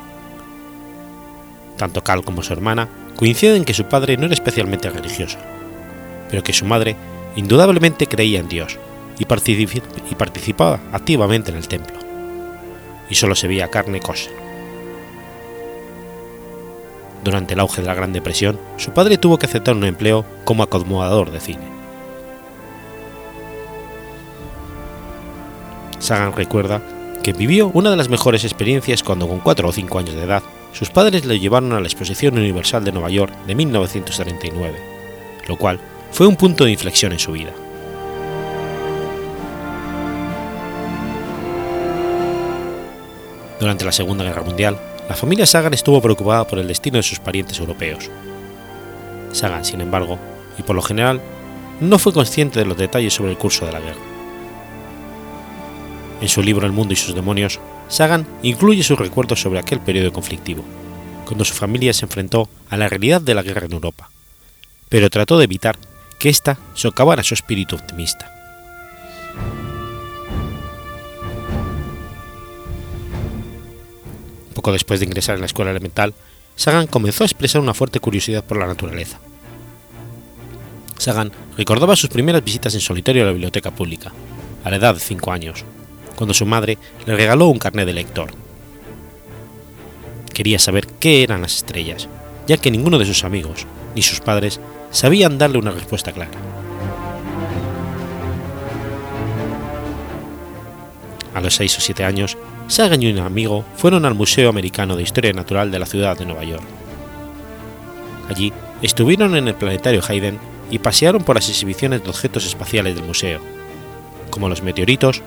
[1.77, 5.39] Tanto Carl como su hermana coinciden en que su padre no era especialmente religioso,
[6.31, 6.97] pero que su madre
[7.37, 8.77] indudablemente creía en Dios
[9.21, 9.25] y,
[10.17, 11.97] participaba activamente en el templo,
[13.09, 14.52] y solo se veía carne kosher.
[17.23, 20.63] Durante el auge de la Gran Depresión, su padre tuvo que aceptar un empleo como
[20.63, 21.65] acomodador de cine.
[26.01, 26.83] Sagan recuerda
[27.23, 30.43] que vivió una de las mejores experiencias cuando con 4 o 5 años de edad
[30.73, 34.81] sus padres le llevaron a la Exposición Universal de Nueva York de 1939,
[35.47, 35.79] lo cual
[36.11, 37.53] fue un punto de inflexión en su vida.
[43.61, 44.77] Durante la Segunda Guerra Mundial,
[45.13, 48.09] la familia Sagan estuvo preocupada por el destino de sus parientes europeos.
[49.33, 50.19] Sagan, sin embargo,
[50.59, 51.21] y por lo general,
[51.81, 54.01] no fue consciente de los detalles sobre el curso de la guerra.
[56.23, 60.15] En su libro El mundo y sus demonios, Sagan incluye sus recuerdos sobre aquel periodo
[60.15, 60.65] conflictivo,
[61.27, 64.09] cuando su familia se enfrentó a la realidad de la guerra en Europa,
[64.89, 65.77] pero trató de evitar
[66.19, 68.33] que ésta socavara su espíritu optimista.
[74.53, 76.15] Poco después de ingresar en la escuela elemental,
[76.57, 79.19] Sagan comenzó a expresar una fuerte curiosidad por la naturaleza.
[80.99, 84.13] Sagan recordaba sus primeras visitas en solitario a la biblioteca pública,
[84.63, 85.65] a la edad de 5 años,
[86.15, 88.31] cuando su madre le regaló un carnet de lector.
[90.33, 92.09] Quería saber qué eran las estrellas,
[92.47, 94.61] ya que ninguno de sus amigos, ni sus padres,
[94.91, 96.31] sabían darle una respuesta clara.
[101.35, 102.37] A los 6 o 7 años,
[102.73, 106.25] Sagan y un amigo fueron al Museo Americano de Historia Natural de la ciudad de
[106.25, 106.63] Nueva York.
[108.31, 110.39] Allí estuvieron en el planetario Hayden
[110.71, 113.43] y pasearon por las exhibiciones de objetos espaciales del museo,
[114.31, 115.21] como los meteoritos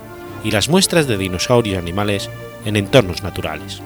[0.44, 2.32] y las muestras de dinosaurios y animales
[2.66, 3.80] en entornos naturales.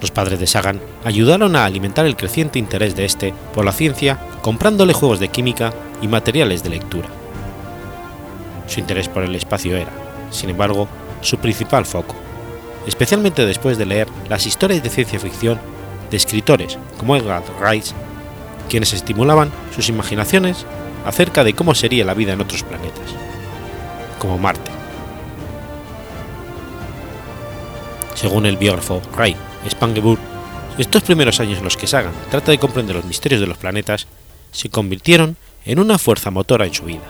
[0.00, 4.20] Los padres de Sagan ayudaron a alimentar el creciente interés de este por la ciencia
[4.40, 5.72] comprándole juegos de química
[6.02, 7.08] y materiales de lectura.
[8.66, 9.90] Su interés por el espacio era,
[10.30, 10.88] sin embargo,
[11.22, 12.14] su principal foco,
[12.86, 15.58] especialmente después de leer las historias de ciencia ficción
[16.10, 17.94] de escritores como Edgar Rice,
[18.68, 20.66] quienes estimulaban sus imaginaciones
[21.06, 23.06] acerca de cómo sería la vida en otros planetas,
[24.18, 24.70] como Marte.
[28.14, 29.36] Según el biógrafo Ray
[29.68, 30.20] Spangenburg,
[30.78, 34.06] estos primeros años en los que Sagan trata de comprender los misterios de los planetas
[34.52, 37.06] se convirtieron en una fuerza motora en su vida,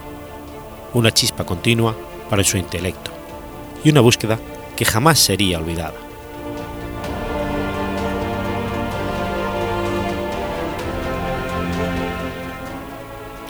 [0.92, 1.96] una chispa continua
[2.28, 3.10] para su intelecto
[3.82, 4.38] y una búsqueda
[4.76, 5.94] que jamás sería olvidada.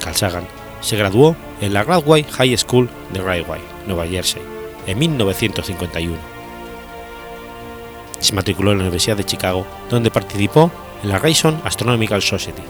[0.01, 0.47] Carl
[0.81, 4.43] se graduó en la Radway High School de Radway, Nueva Jersey,
[4.87, 6.17] en 1951.
[8.19, 10.71] Se matriculó en la Universidad de Chicago, donde participó
[11.03, 12.63] en la Rayson Astronomical Society.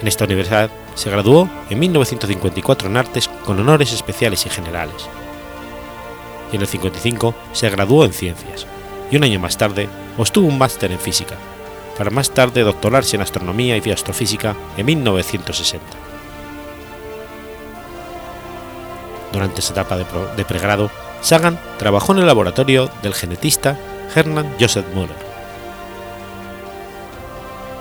[0.00, 5.08] En esta universidad se graduó en 1954 en artes con honores especiales y generales.
[6.52, 8.66] Y en el 55 se graduó en ciencias,
[9.10, 11.36] y un año más tarde obtuvo un máster en física,
[11.96, 15.86] para más tarde doctorarse en astronomía y astrofísica en 1960.
[19.32, 20.90] Durante esa etapa de, pregrado,
[21.20, 23.78] Sagan trabajó en el laboratorio del genetista
[24.14, 25.26] Hermann Joseph Müller.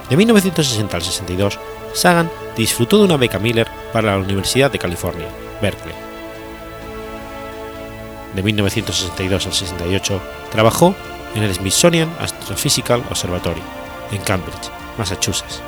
[0.10, 1.60] De 1960 al 62,
[1.96, 5.30] Sagan disfrutó de una beca Miller para la Universidad de California,
[5.62, 5.96] Berkeley.
[8.36, 10.22] De 1962 al 68,
[10.52, 10.94] trabajó
[11.36, 13.62] en el Smithsonian Astrophysical Observatory,
[14.12, 15.62] en Cambridge, Massachusetts.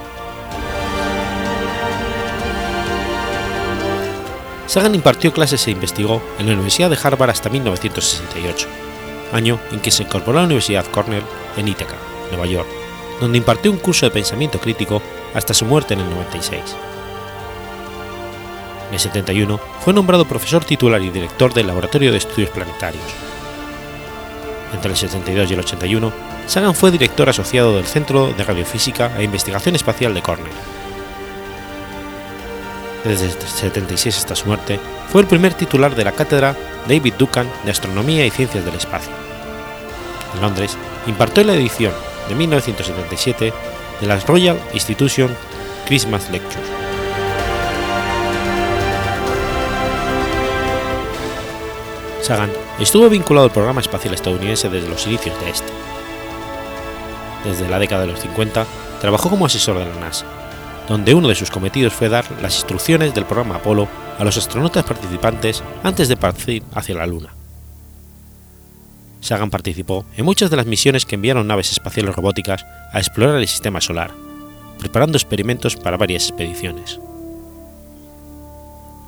[4.66, 8.68] Sagan impartió clases e investigó en la Universidad de Harvard hasta 1968,
[9.32, 11.24] año en que se incorporó a la Universidad Cornell
[11.56, 11.96] en Ithaca,
[12.32, 12.68] Nueva York,
[13.22, 15.02] donde impartió un curso de pensamiento crítico
[15.34, 16.62] hasta su muerte en el 96.
[18.88, 23.04] En el 71 fue nombrado profesor titular y director del Laboratorio de Estudios Planetarios.
[24.74, 26.12] Entre el 72 y el 81,
[26.48, 30.52] Sagan fue director asociado del Centro de Radiofísica e Investigación Espacial de Cornell.
[33.04, 34.80] Desde el 76 hasta su muerte,
[35.12, 36.56] fue el primer titular de la cátedra
[36.88, 39.12] David Duncan de Astronomía y Ciencias del Espacio.
[40.36, 41.94] En Londres, impartió la edición
[42.28, 43.54] de 1977
[44.02, 45.36] de la Royal Institution
[45.88, 46.68] Christmas Lectures.
[52.22, 55.72] Sagan estuvo vinculado al programa espacial estadounidense desde los inicios de este.
[57.46, 58.66] Desde la década de los 50,
[59.00, 60.26] trabajó como asesor de la NASA,
[60.90, 63.88] donde uno de sus cometidos fue dar las instrucciones del programa Apolo
[64.20, 67.37] a los astronautas participantes antes de partir hacia la Luna.
[69.28, 73.48] Sagan participó en muchas de las misiones que enviaron naves espaciales robóticas a explorar el
[73.50, 74.12] sistema solar,
[74.80, 77.02] preparando experimentos para varias expediciones.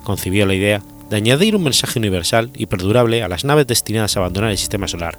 [0.04, 4.20] Concibió la idea de añadir un mensaje universal y perdurable a las naves destinadas a
[4.20, 5.18] abandonar el sistema solar,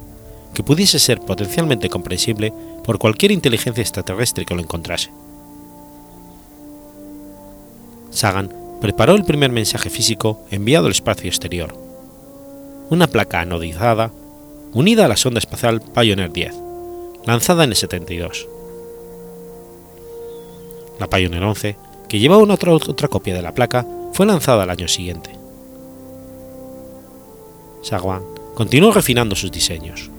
[0.53, 2.53] que pudiese ser potencialmente comprensible
[2.85, 5.11] por cualquier inteligencia extraterrestre que lo encontrase.
[8.11, 11.75] Sagan preparó el primer mensaje físico enviado al espacio exterior,
[12.91, 14.13] una placa anodizada
[14.73, 16.55] unida a la sonda espacial Pioneer 10,
[17.27, 18.49] lanzada en el 72.
[20.99, 21.77] La Pioneer 11,
[22.09, 25.31] que llevaba una otra, otra copia de la placa, fue lanzada al año siguiente.
[27.83, 28.23] Sagan
[28.55, 30.11] continuó refinando sus diseños.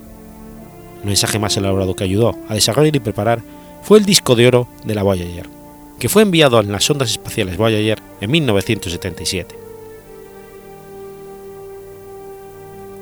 [1.02, 3.42] El mensaje más elaborado que ayudó a desarrollar y preparar
[3.82, 5.48] fue el disco de oro de la Voyager,
[5.98, 9.61] que fue enviado en las sondas espaciales Voyager en 1977.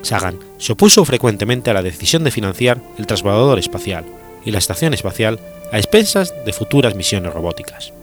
[0.01, 4.05] Sagan se opuso frecuentemente a la decisión de financiar el transbordador espacial
[4.45, 5.39] y la estación espacial
[5.71, 7.93] a expensas de futuras misiones robóticas.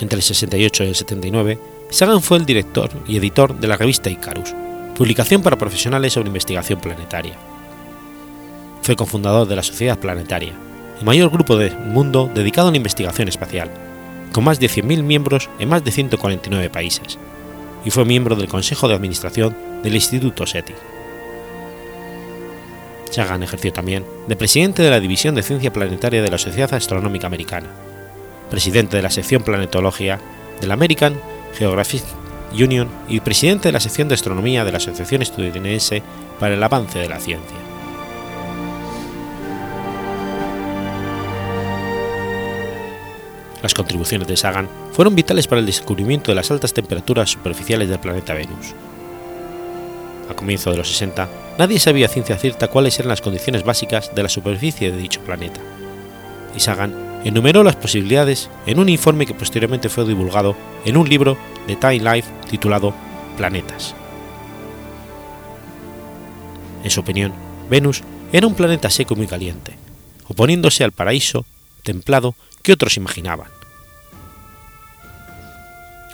[0.00, 1.58] Entre el 68 y el 79,
[1.90, 4.54] Sagan fue el director y editor de la revista Icarus,
[4.96, 7.34] publicación para profesionales sobre investigación planetaria.
[8.82, 10.54] Fue cofundador de la Sociedad Planetaria,
[10.98, 13.70] el mayor grupo del mundo dedicado a la investigación espacial,
[14.32, 17.18] con más de 100.000 miembros en más de 149 países,
[17.84, 20.74] y fue miembro del Consejo de Administración del Instituto SETI.
[23.10, 27.26] Sagan ejerció también de presidente de la División de Ciencia Planetaria de la Sociedad Astronómica
[27.26, 27.68] Americana,
[28.50, 30.20] presidente de la sección Planetología
[30.60, 31.14] de la American
[31.58, 32.04] Geographic
[32.52, 36.02] Union y presidente de la sección de Astronomía de la Asociación Estadounidense
[36.38, 37.69] para el Avance de la Ciencia.
[43.62, 48.00] Las contribuciones de Sagan fueron vitales para el descubrimiento de las altas temperaturas superficiales del
[48.00, 48.74] planeta Venus.
[50.30, 54.14] A comienzos de los 60, nadie sabía a ciencia cierta cuáles eran las condiciones básicas
[54.14, 55.60] de la superficie de dicho planeta,
[56.56, 56.94] y Sagan
[57.24, 61.36] enumeró las posibilidades en un informe que posteriormente fue divulgado en un libro
[61.66, 62.94] de Time Life titulado
[63.36, 63.94] Planetas.
[66.82, 67.32] En su opinión,
[67.68, 68.02] Venus
[68.32, 69.74] era un planeta seco y muy caliente,
[70.28, 71.44] oponiéndose al paraíso
[71.82, 73.48] templado que otros imaginaban.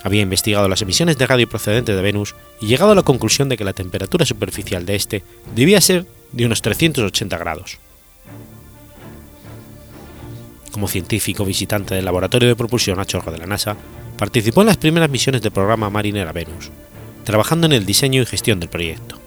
[0.02, 3.56] Había investigado las emisiones de radio procedentes de Venus y llegado a la conclusión de
[3.56, 5.24] que la temperatura superficial de este
[5.54, 7.78] debía ser de unos 380 grados.
[10.70, 13.76] Como científico visitante del Laboratorio de Propulsión a Chorro de la NASA,
[14.16, 16.70] participó en las primeras misiones del programa Mariner a Venus,
[17.24, 19.18] trabajando en el diseño y gestión del proyecto.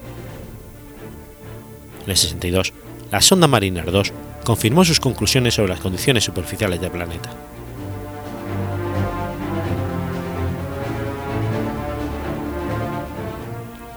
[2.04, 2.72] En el 62,
[3.10, 4.12] la sonda Mariner 2
[4.44, 7.30] confirmó sus conclusiones sobre las condiciones superficiales del planeta.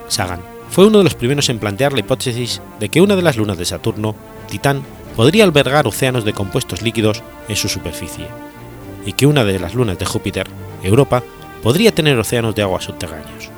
[0.08, 3.36] Sagan fue uno de los primeros en plantear la hipótesis de que una de las
[3.36, 4.16] lunas de Saturno,
[4.48, 4.82] Titán,
[5.14, 8.26] podría albergar océanos de compuestos líquidos en su superficie,
[9.06, 10.48] y que una de las lunas de Júpiter,
[10.82, 11.22] Europa,
[11.62, 13.50] podría tener océanos de agua subterráneos.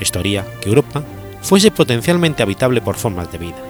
[0.00, 1.02] Esto haría que Europa
[1.40, 3.67] fuese potencialmente habitable por formas de vida.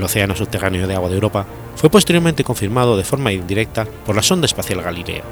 [0.00, 1.44] El océano subterráneo de agua de Europa
[1.76, 5.24] fue posteriormente confirmado de forma indirecta por la sonda espacial Galileo.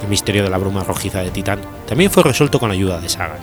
[0.00, 3.08] El misterio de la bruma rojiza de Titán también fue resuelto con la ayuda de
[3.08, 3.40] Sagan,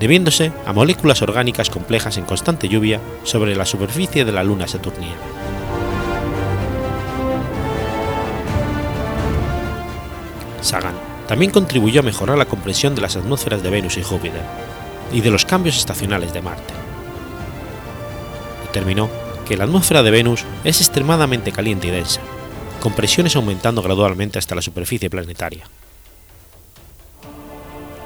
[0.00, 5.14] debiéndose a moléculas orgánicas complejas en constante lluvia sobre la superficie de la luna saturniana.
[10.60, 10.94] Sagan
[11.28, 14.42] también contribuyó a mejorar la comprensión de las atmósferas de Venus y Júpiter
[15.12, 16.83] y de los cambios estacionales de Marte.
[18.74, 19.08] Determinó
[19.46, 22.20] que la atmósfera de Venus es extremadamente caliente y densa,
[22.80, 25.62] con presiones aumentando gradualmente hasta la superficie planetaria.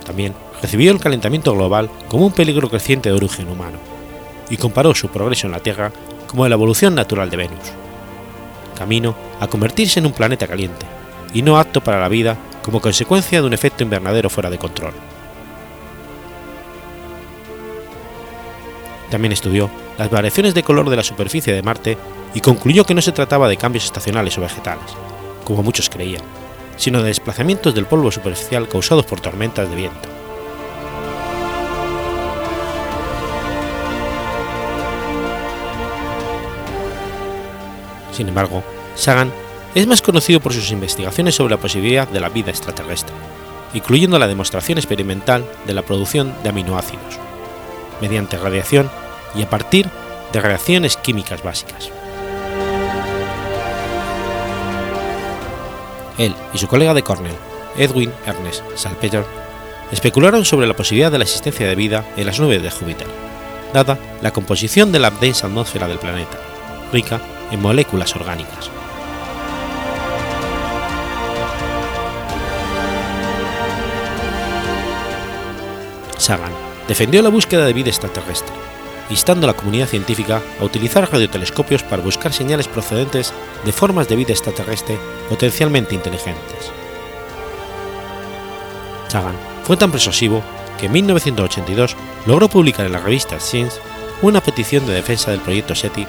[0.04, 3.78] También recibió el calentamiento global como un peligro creciente de origen humano,
[4.50, 5.90] y comparó su progreso en la Tierra
[6.26, 7.72] como la evolución natural de Venus,
[8.76, 10.84] camino a convertirse en un planeta caliente,
[11.32, 14.92] y no apto para la vida como consecuencia de un efecto invernadero fuera de control.
[19.11, 21.96] También estudió las variaciones de color de la superficie de Marte
[22.34, 24.84] y concluyó que no se trataba de cambios estacionales o vegetales,
[25.44, 26.22] como muchos creían,
[26.76, 30.09] sino de desplazamientos del polvo superficial causados por tormentas de viento.
[38.12, 38.64] Sin embargo,
[38.96, 39.32] Sagan
[39.76, 43.14] es más conocido por sus investigaciones sobre la posibilidad de la vida extraterrestre,
[43.74, 47.20] incluyendo la demostración experimental de la producción de aminoácidos,
[48.01, 48.90] mediante radiación
[49.34, 49.88] y a partir
[50.32, 51.90] de reacciones químicas básicas.
[56.18, 57.36] Él y su colega de Cornell,
[57.76, 59.24] Edwin Ernest Salpeter,
[59.92, 63.07] especularon sobre la posibilidad de la existencia de vida en las nubes de Júpiter,
[63.72, 66.38] dada la composición de la densa atmósfera del planeta,
[66.92, 67.20] rica
[67.51, 68.70] en moléculas orgánicas.
[76.18, 76.57] Sagan
[76.89, 78.55] defendió la búsqueda de vida extraterrestre,
[79.11, 83.32] instando a la comunidad científica a utilizar radiotelescopios para buscar señales procedentes
[83.64, 86.72] de formas de vida extraterrestre potencialmente inteligentes.
[89.09, 90.43] Sagan fue tan persuasivo
[90.78, 91.95] que en 1982
[92.26, 93.78] logró publicar en la revista Science
[94.22, 96.07] una petición de defensa del proyecto SETI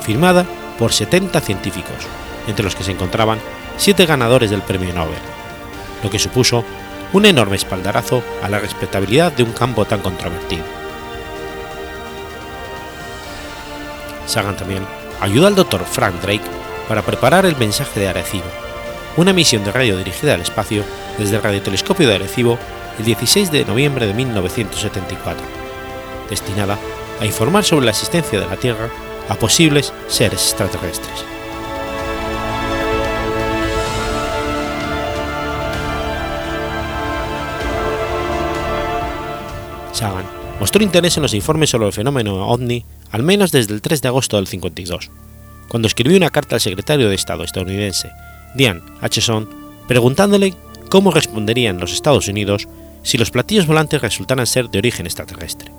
[0.00, 0.46] firmada
[0.78, 2.06] por 70 científicos,
[2.48, 3.38] entre los que se encontraban
[3.76, 5.18] siete ganadores del premio Nobel,
[6.02, 6.64] lo que supuso
[7.12, 10.64] un enorme espaldarazo a la respetabilidad de un campo tan controvertido.
[14.26, 14.86] Sagan también
[15.20, 15.84] ayudó al Dr.
[15.84, 16.44] Frank Drake
[16.88, 18.46] para preparar el mensaje de Arecibo,
[19.16, 20.84] una misión de radio dirigida al espacio
[21.18, 22.58] desde el radiotelescopio de Arecibo
[22.98, 25.44] el 16 de noviembre de 1974,
[26.30, 26.78] destinada
[27.20, 28.88] a informar sobre la existencia de la Tierra
[29.28, 31.31] a posibles seres extraterrestres.
[40.62, 44.06] Mostró interés en los informes sobre el fenómeno ovni al menos desde el 3 de
[44.06, 45.10] agosto del 52,
[45.66, 48.12] cuando escribió una carta al secretario de Estado estadounidense,
[48.54, 49.48] Diane Acheson,
[49.88, 50.54] preguntándole
[50.88, 52.68] cómo responderían los Estados Unidos
[53.02, 55.72] si los platillos volantes resultaran ser de origen extraterrestre.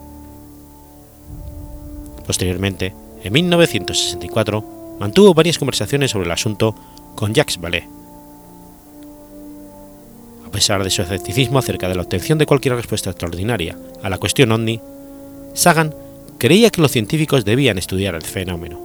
[2.27, 6.75] Posteriormente, en 1964, mantuvo varias conversaciones sobre el asunto
[7.15, 7.87] con Jacques Vallée.
[10.53, 14.51] Pesar de su escepticismo acerca de la obtención de cualquier respuesta extraordinaria a la cuestión
[14.51, 14.79] ovni,
[15.55, 15.95] Sagan
[16.37, 18.79] creía que los científicos debían estudiar el fenómeno,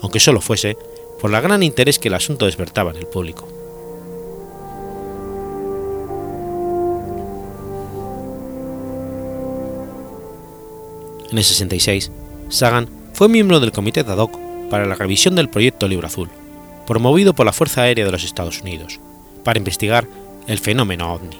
[0.00, 0.76] aunque solo fuese
[1.20, 3.48] por el gran interés que el asunto despertaba en el público.
[11.32, 12.12] En el 66,
[12.48, 14.38] Sagan fue miembro del Comité ad hoc
[14.70, 16.30] para la revisión del proyecto Libro Azul,
[16.86, 19.00] promovido por la Fuerza Aérea de los Estados Unidos,
[19.42, 20.06] para investigar
[20.46, 21.38] el fenómeno ovni.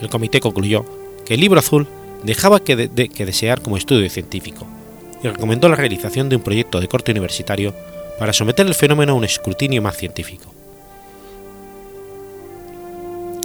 [0.00, 0.84] El comité concluyó
[1.24, 1.86] que el Libro Azul
[2.22, 4.66] dejaba que, de, de, que desear como estudio científico
[5.22, 7.74] y recomendó la realización de un proyecto de corte universitario
[8.18, 10.52] para someter el fenómeno a un escrutinio más científico.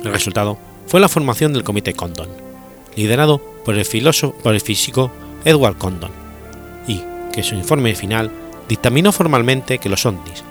[0.03, 0.57] El resultado
[0.87, 2.29] fue la formación del Comité Condon,
[2.95, 5.11] liderado por el, filósofo, por el físico
[5.43, 6.11] Edward Condon,
[6.87, 7.01] y
[7.33, 8.31] que su informe final
[8.69, 10.43] dictaminó formalmente que los ovnis,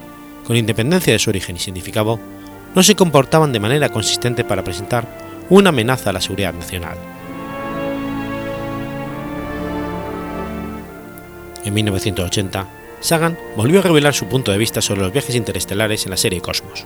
[0.46, 2.18] con independencia de su origen y significado,
[2.74, 5.06] no se comportaban de manera consistente para presentar
[5.48, 6.96] una amenaza a la seguridad nacional.
[11.64, 12.66] En 1980,
[13.00, 16.40] Sagan volvió a revelar su punto de vista sobre los viajes interestelares en la serie
[16.40, 16.84] Cosmos.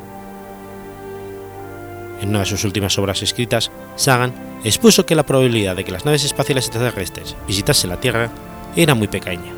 [2.21, 4.35] En una de sus últimas obras escritas, Sagan
[4.65, 8.31] expuso que la probabilidad de que las naves espaciales extraterrestres visitasen la Tierra
[8.77, 9.53] era muy pequeña.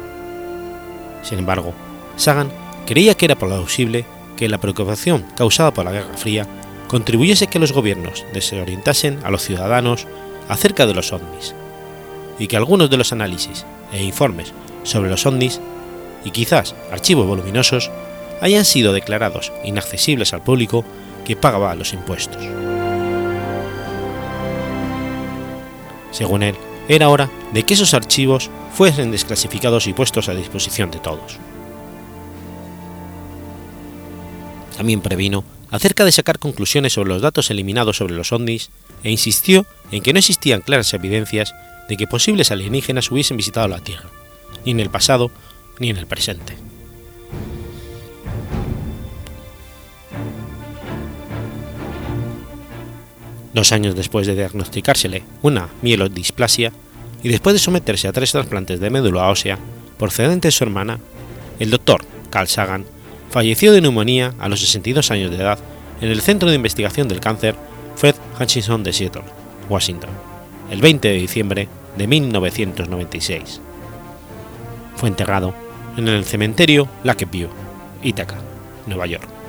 [1.22, 1.74] Sin embargo,
[2.16, 2.50] Sagan
[2.86, 4.04] creía que era plausible
[4.40, 6.46] que la preocupación causada por la Guerra Fría
[6.88, 10.06] contribuyese a que los gobiernos desorientasen a los ciudadanos
[10.48, 11.54] acerca de los ovnis,
[12.38, 15.60] y que algunos de los análisis e informes sobre los ovnis
[16.24, 17.90] y quizás archivos voluminosos
[18.40, 20.86] hayan sido declarados inaccesibles al público
[21.26, 22.42] que pagaba los impuestos.
[26.12, 26.56] Según él,
[26.88, 31.38] era hora de que esos archivos fuesen desclasificados y puestos a disposición de todos.
[34.80, 38.70] También previno acerca de sacar conclusiones sobre los datos eliminados sobre los ovnis
[39.04, 41.54] e insistió en que no existían claras evidencias
[41.86, 44.08] de que posibles alienígenas hubiesen visitado la Tierra,
[44.64, 45.30] ni en el pasado
[45.80, 46.56] ni en el presente.
[53.52, 56.72] Dos años después de diagnosticársele una mielodisplasia
[57.22, 59.58] y después de someterse a tres trasplantes de médula ósea
[59.98, 61.00] procedentes de su hermana,
[61.58, 62.86] el doctor Carl Sagan
[63.30, 65.58] falleció de neumonía a los 62 años de edad
[66.00, 67.54] en el Centro de Investigación del Cáncer
[67.96, 69.22] Fred Hutchinson de Seattle,
[69.68, 70.10] Washington,
[70.70, 73.60] el 20 de diciembre de 1996.
[74.96, 75.54] Fue enterrado
[75.96, 77.48] en el cementerio Lakeview,
[78.02, 78.36] Ithaca,
[78.86, 79.39] Nueva York.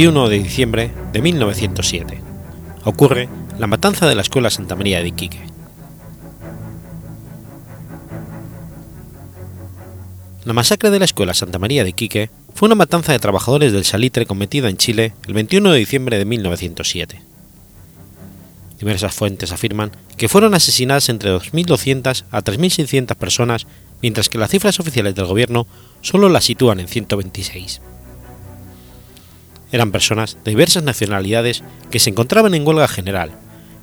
[0.00, 2.22] 21 de diciembre de 1907.
[2.84, 3.28] Ocurre
[3.58, 5.40] la matanza de la Escuela Santa María de Iquique.
[10.46, 13.84] La masacre de la Escuela Santa María de Iquique fue una matanza de trabajadores del
[13.84, 17.20] salitre cometida en Chile el 21 de diciembre de 1907.
[18.78, 23.66] Diversas fuentes afirman que fueron asesinadas entre 2.200 a 3.600 personas,
[24.00, 25.66] mientras que las cifras oficiales del gobierno
[26.00, 27.82] solo las sitúan en 126
[29.72, 33.32] eran personas de diversas nacionalidades que se encontraban en huelga general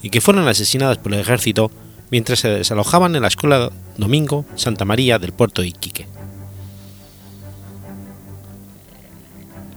[0.02, 1.72] y que fueron asesinadas por el ejército
[2.12, 6.08] mientras se desalojaban en la escuela Domingo Santa María del puerto de Iquique.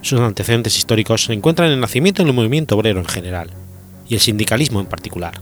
[0.02, 3.50] Sus antecedentes históricos se encuentran en el nacimiento del movimiento obrero en general
[4.08, 5.40] y el sindicalismo en particular.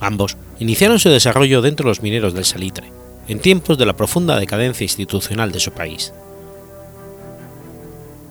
[0.00, 2.92] Ambos iniciaron su desarrollo dentro de los mineros del salitre,
[3.26, 6.12] en tiempos de la profunda decadencia institucional de su país.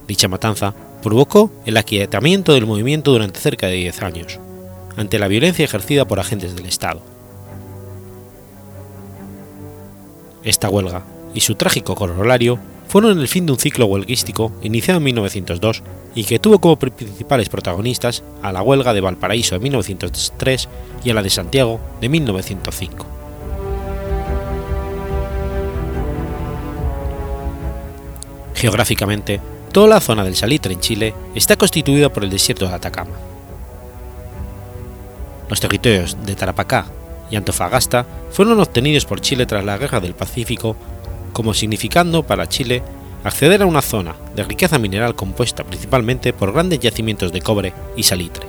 [0.08, 4.40] Dicha matanza provocó el aquietamiento del movimiento durante cerca de 10 años,
[4.96, 7.02] ante la violencia ejercida por agentes del Estado.
[10.44, 15.06] Esta huelga y su trágico corolario fueron el fin de un ciclo huelguístico iniciado en
[15.06, 15.84] 1902
[16.16, 20.70] y que tuvo como principales protagonistas a la huelga de Valparaíso de 1903
[21.04, 23.06] y a la de Santiago de 1905.
[28.54, 29.42] Geográficamente,
[29.74, 33.16] Toda la zona del Salitre en Chile está constituida por el desierto de Atacama.
[35.50, 36.86] Los territorios de Tarapacá
[37.32, 40.76] y Antofagasta fueron obtenidos por Chile tras la Guerra del Pacífico,
[41.34, 42.84] como significando para Chile
[43.24, 48.04] acceder a una zona de riqueza mineral compuesta principalmente por grandes yacimientos de cobre y
[48.04, 48.46] salitre.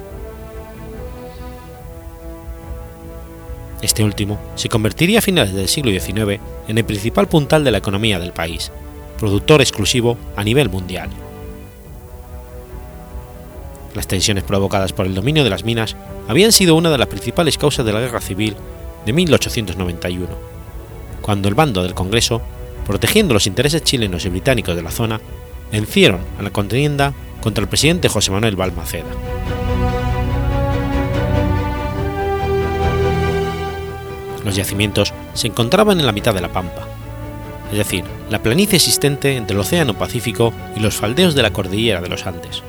[3.80, 7.78] Este último se convertiría a finales del siglo XIX en el principal puntal de la
[7.78, 8.70] economía del país,
[9.24, 11.08] productor exclusivo a nivel mundial.
[13.94, 15.96] Las tensiones provocadas por el dominio de las minas
[16.28, 18.54] habían sido una de las principales causas de la Guerra Civil
[19.06, 20.28] de 1891,
[21.22, 22.42] cuando el bando del Congreso,
[22.86, 25.22] protegiendo los intereses chilenos y británicos de la zona,
[25.72, 29.08] vencieron a la contienda contra el presidente José Manuel Balmaceda.
[34.44, 36.86] Los yacimientos se encontraban en la mitad de la pampa,
[37.70, 42.00] es decir, la planicie existente entre el Océano Pacífico y los faldeos de la cordillera
[42.00, 42.62] de los Andes.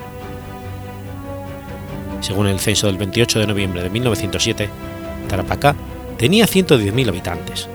[2.20, 4.68] Según el censo del 28 de noviembre de 1907,
[5.28, 5.76] Tarapacá
[6.16, 7.68] tenía 110.000 habitantes.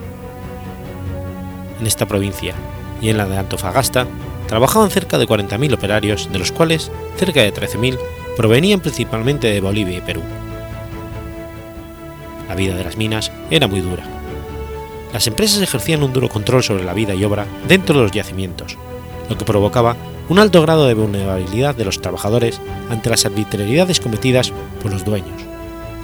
[1.80, 2.54] En esta provincia
[3.02, 4.08] y en la de Antofagasta
[4.48, 7.98] trabajaban cerca de 40.000 operarios, de los cuales cerca de 13.000
[8.36, 10.22] provenían principalmente de Bolivia y Perú.
[12.50, 14.21] La vida de las minas era muy dura
[15.14, 18.78] las empresas ejercían un duro control sobre la vida y obra dentro de los yacimientos,
[19.30, 19.96] lo que provocaba
[20.30, 25.42] un alto grado de vulnerabilidad de los trabajadores ante las arbitrariedades cometidas por los dueños,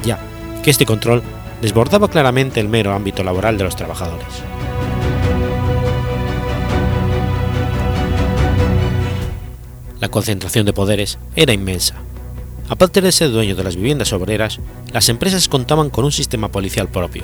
[0.04, 0.20] ya
[0.64, 1.24] que este control
[1.62, 4.28] desbordaba claramente el mero ámbito laboral de los trabajadores.
[10.00, 11.96] La concentración de poderes era inmensa.
[12.70, 14.60] Aparte de ser dueños de las viviendas obreras,
[14.92, 17.24] las empresas contaban con un sistema policial propio,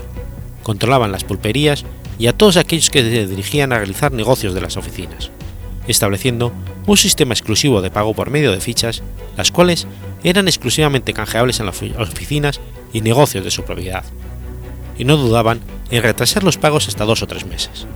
[0.63, 1.85] controlaban las pulperías
[2.17, 5.29] y a todos aquellos que se dirigían a realizar negocios de las oficinas,
[5.87, 6.51] estableciendo
[6.87, 9.03] un sistema exclusivo de pago por medio de fichas,
[9.37, 9.87] las cuales
[10.23, 12.59] eran exclusivamente canjeables en las oficinas
[12.93, 14.03] y negocios de su propiedad,
[14.97, 15.59] y no dudaban
[15.91, 17.87] en retrasar los pagos hasta dos o tres meses.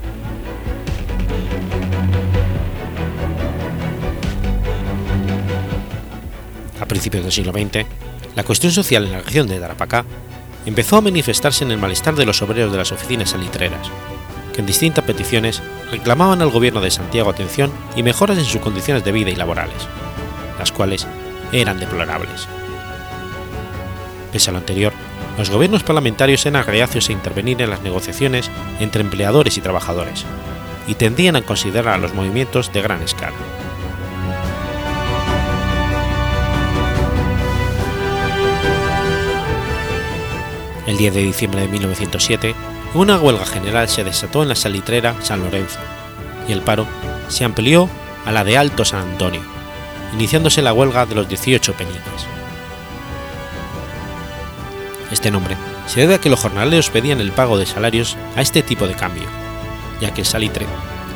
[6.87, 7.85] principios del siglo XX,
[8.35, 10.05] la cuestión social en la región de Tarapacá
[10.67, 13.87] empezó a manifestarse en el malestar de los obreros de las oficinas salitreras,
[14.53, 15.61] que en distintas peticiones
[15.91, 19.87] reclamaban al gobierno de Santiago atención y mejoras en sus condiciones de vida y laborales,
[20.59, 21.07] las cuales
[21.53, 22.49] eran deplorables.
[24.33, 24.91] Pese a lo anterior,
[25.37, 28.51] los gobiernos parlamentarios eran reacios a intervenir en las negociaciones
[28.81, 30.25] entre empleadores y trabajadores,
[30.85, 33.37] y tendían a considerar a los movimientos de gran escala.
[40.87, 42.55] El 10 de diciembre de 1907,
[42.93, 45.79] una huelga general se desató en la salitrera San Lorenzo,
[46.47, 46.87] y el paro
[47.27, 47.89] se amplió
[48.25, 49.41] a la de Alto San Antonio,
[50.13, 52.01] iniciándose la huelga de los 18 peniques.
[55.11, 55.57] Este nombre
[55.87, 58.95] se debe a que los jornaleros pedían el pago de salarios a este tipo de
[58.95, 59.25] cambio,
[59.99, 60.65] ya que el salitre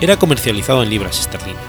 [0.01, 1.63] era comercializado en libras esterlinas.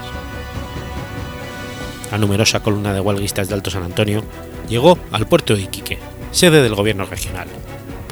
[2.11, 4.25] La numerosa columna de huelguistas de Alto San Antonio
[4.67, 5.99] llegó al puerto de Iquique,
[6.31, 7.47] sede del gobierno regional,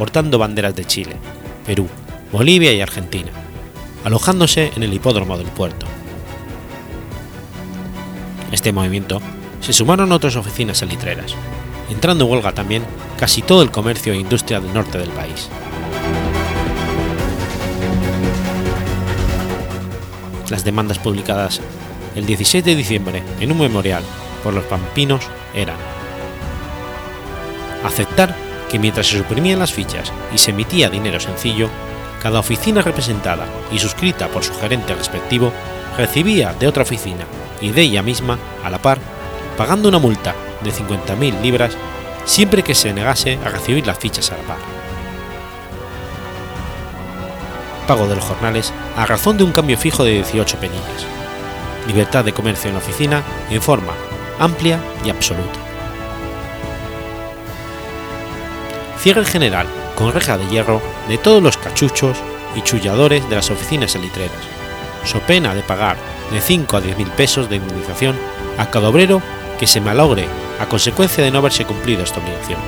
[0.01, 1.15] portando banderas de Chile,
[1.63, 1.87] Perú,
[2.31, 3.29] Bolivia y Argentina,
[4.03, 5.85] alojándose en el hipódromo del puerto.
[8.51, 9.21] Este movimiento
[9.59, 11.35] se sumaron otras oficinas salitreras,
[11.91, 12.83] entrando en huelga también
[13.19, 15.49] casi todo el comercio e industria del norte del país.
[20.49, 21.61] Las demandas publicadas
[22.15, 24.01] el 16 de diciembre en un memorial
[24.43, 25.21] por los pampinos
[25.53, 25.77] eran
[27.85, 31.69] aceptar que mientras se suprimían las fichas y se emitía dinero sencillo,
[32.23, 35.51] cada oficina representada y suscrita por su gerente respectivo
[35.97, 37.25] recibía de otra oficina
[37.59, 38.99] y de ella misma, a la par,
[39.57, 41.75] pagando una multa de 50.000 libras
[42.23, 44.57] siempre que se negase a recibir las fichas a la par.
[47.87, 51.05] Pago de los jornales a razón de un cambio fijo de 18 penillas.
[51.87, 53.93] Libertad de comercio en la oficina en forma
[54.39, 55.70] amplia y absoluta.
[59.01, 62.17] Cierre general con reja de hierro de todos los cachuchos
[62.55, 64.37] y chulladores de las oficinas salitreras,
[65.05, 65.97] so pena de pagar
[66.31, 68.15] de 5 a 10 mil pesos de indemnización
[68.59, 69.19] a cada obrero
[69.59, 70.27] que se malogre
[70.59, 72.59] a consecuencia de no haberse cumplido esta obligación.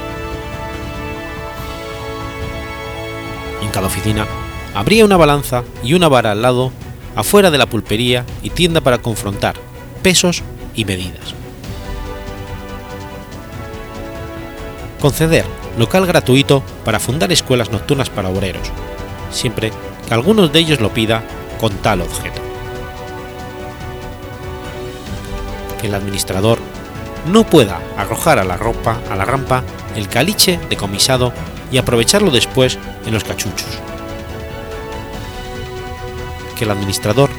[3.62, 4.26] En cada oficina
[4.74, 6.72] habría una balanza y una vara al lado,
[7.16, 9.54] afuera de la pulpería y tienda para confrontar
[10.02, 10.42] pesos
[10.74, 11.36] y medidas.
[15.00, 15.46] Conceder
[15.78, 18.70] local gratuito para fundar escuelas nocturnas para obreros,
[19.32, 19.72] siempre
[20.08, 21.24] que algunos de ellos lo pida
[21.60, 22.42] con tal objeto.
[25.80, 26.60] Que el administrador
[27.32, 29.64] no pueda arrojar a la ropa a la rampa
[29.96, 31.32] el caliche decomisado
[31.72, 33.68] y aprovecharlo después en los cachuchos.
[36.58, 37.30] Que el administrador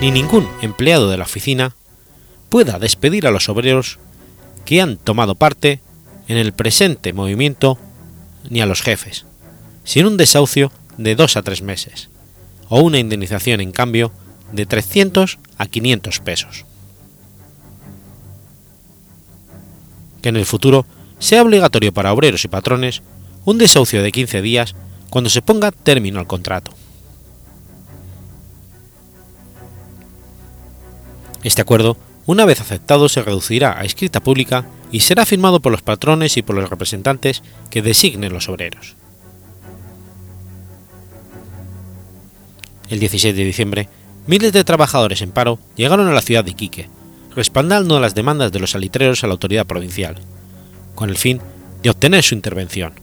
[0.00, 1.74] ni ningún empleado de la oficina
[2.48, 3.98] pueda despedir a los obreros
[4.64, 5.80] que han tomado parte
[6.28, 7.78] en el presente movimiento
[8.48, 9.24] ni a los jefes,
[9.84, 12.10] sin un desahucio de dos a tres meses,
[12.68, 14.12] o una indemnización en cambio
[14.52, 16.64] de 300 a 500 pesos.
[20.22, 20.86] Que en el futuro
[21.18, 23.02] sea obligatorio para obreros y patrones
[23.44, 24.74] un desahucio de 15 días
[25.10, 26.72] cuando se ponga término al contrato.
[31.42, 35.82] Este acuerdo, una vez aceptado, se reducirá a escrita pública y será firmado por los
[35.82, 38.96] patrones y por los representantes que designen los obreros.
[42.88, 43.88] El 16 de diciembre,
[44.26, 46.88] miles de trabajadores en paro llegaron a la ciudad de Iquique,
[47.36, 50.16] respaldando las demandas de los salitreros a la autoridad provincial,
[50.94, 51.40] con el fin
[51.82, 52.94] de obtener su intervención.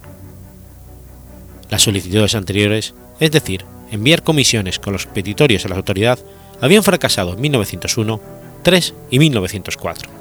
[1.69, 6.19] Las solicitudes anteriores, es decir, enviar comisiones con los petitorios a la autoridad,
[6.61, 8.19] habían fracasado en 1901,
[8.63, 10.14] 3 y 1904.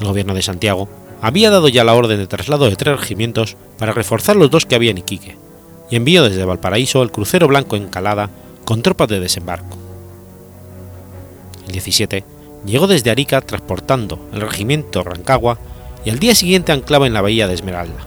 [0.00, 0.88] El gobierno de Santiago
[1.20, 4.74] había dado ya la orden de traslado de tres regimientos para reforzar los dos que
[4.74, 5.36] había en Iquique,
[5.90, 8.30] y envió desde Valparaíso el crucero blanco Encalada
[8.64, 9.76] con tropas de desembarco.
[11.66, 12.24] El 17
[12.64, 15.58] llegó desde Arica transportando el regimiento Rancagua
[16.04, 18.00] y al día siguiente anclaba en la bahía de Esmeralda,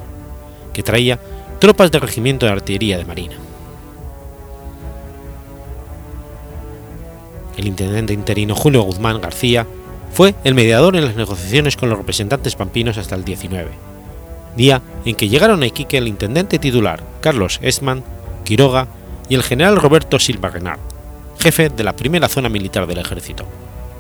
[0.73, 1.19] que traía
[1.59, 3.35] tropas del regimiento de artillería de Marina.
[7.57, 9.67] El intendente interino Julio Guzmán García
[10.14, 13.70] fue el mediador en las negociaciones con los representantes pampinos hasta el 19,
[14.55, 18.03] día en que llegaron a Iquique el intendente titular Carlos Esman,
[18.43, 18.88] Quiroga
[19.30, 20.80] y el general Roberto Silva Renard,
[21.39, 23.45] jefe de la primera zona militar del ejército,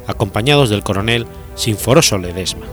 [0.07, 2.65] acompañados del coronel Sinforoso Ledesma.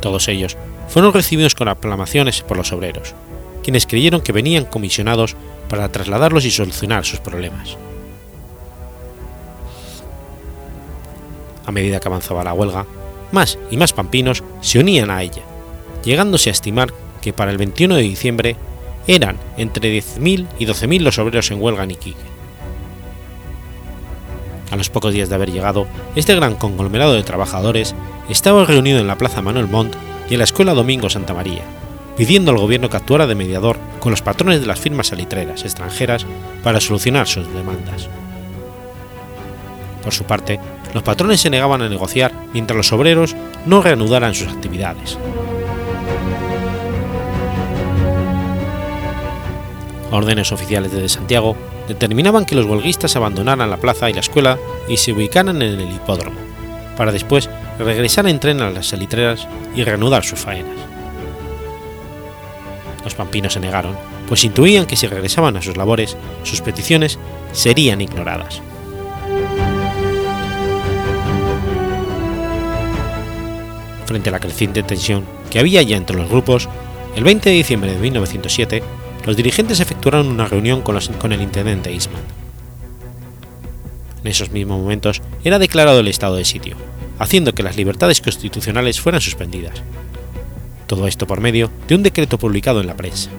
[0.00, 0.56] Todos ellos
[0.88, 3.14] fueron recibidos con aclamaciones por los obreros,
[3.62, 5.36] quienes creyeron que venían comisionados
[5.68, 7.76] para trasladarlos y solucionar sus problemas.
[11.70, 12.84] A medida que avanzaba la huelga,
[13.30, 15.42] más y más pampinos se unían a ella,
[16.02, 16.92] llegándose a estimar
[17.22, 18.56] que para el 21 de diciembre
[19.06, 22.18] eran entre 10.000 y 12.000 los obreros en huelga en Iquique.
[24.72, 27.94] A los pocos días de haber llegado, este gran conglomerado de trabajadores
[28.28, 29.94] estaba reunido en la Plaza Manuel Montt
[30.28, 31.62] y en la Escuela Domingo Santa María,
[32.16, 36.26] pidiendo al gobierno que actuara de mediador con los patrones de las firmas salitreras extranjeras
[36.64, 38.08] para solucionar sus demandas.
[40.02, 40.58] Por su parte,
[40.94, 43.36] los patrones se negaban a negociar mientras los obreros
[43.66, 45.18] no reanudaran sus actividades.
[50.10, 54.96] Órdenes oficiales desde Santiago determinaban que los huelguistas abandonaran la plaza y la escuela y
[54.96, 56.38] se ubicaran en el hipódromo,
[56.96, 60.76] para después regresar en tren a las salitreras y reanudar sus faenas.
[63.04, 63.96] Los pampinos se negaron,
[64.28, 67.18] pues intuían que si regresaban a sus labores, sus peticiones
[67.52, 68.62] serían ignoradas.
[74.10, 76.68] Frente a la creciente tensión que había ya entre los grupos,
[77.14, 78.82] el 20 de diciembre de 1907,
[79.24, 82.20] los dirigentes efectuaron una reunión con, el intendente Eastman.
[84.20, 86.74] En esos mismos momentos era declarado el estado de sitio,
[87.20, 89.80] haciendo que las libertades constitucionales fueran suspendidas.
[90.88, 93.30] Todo esto por medio de un decreto publicado en la prensa.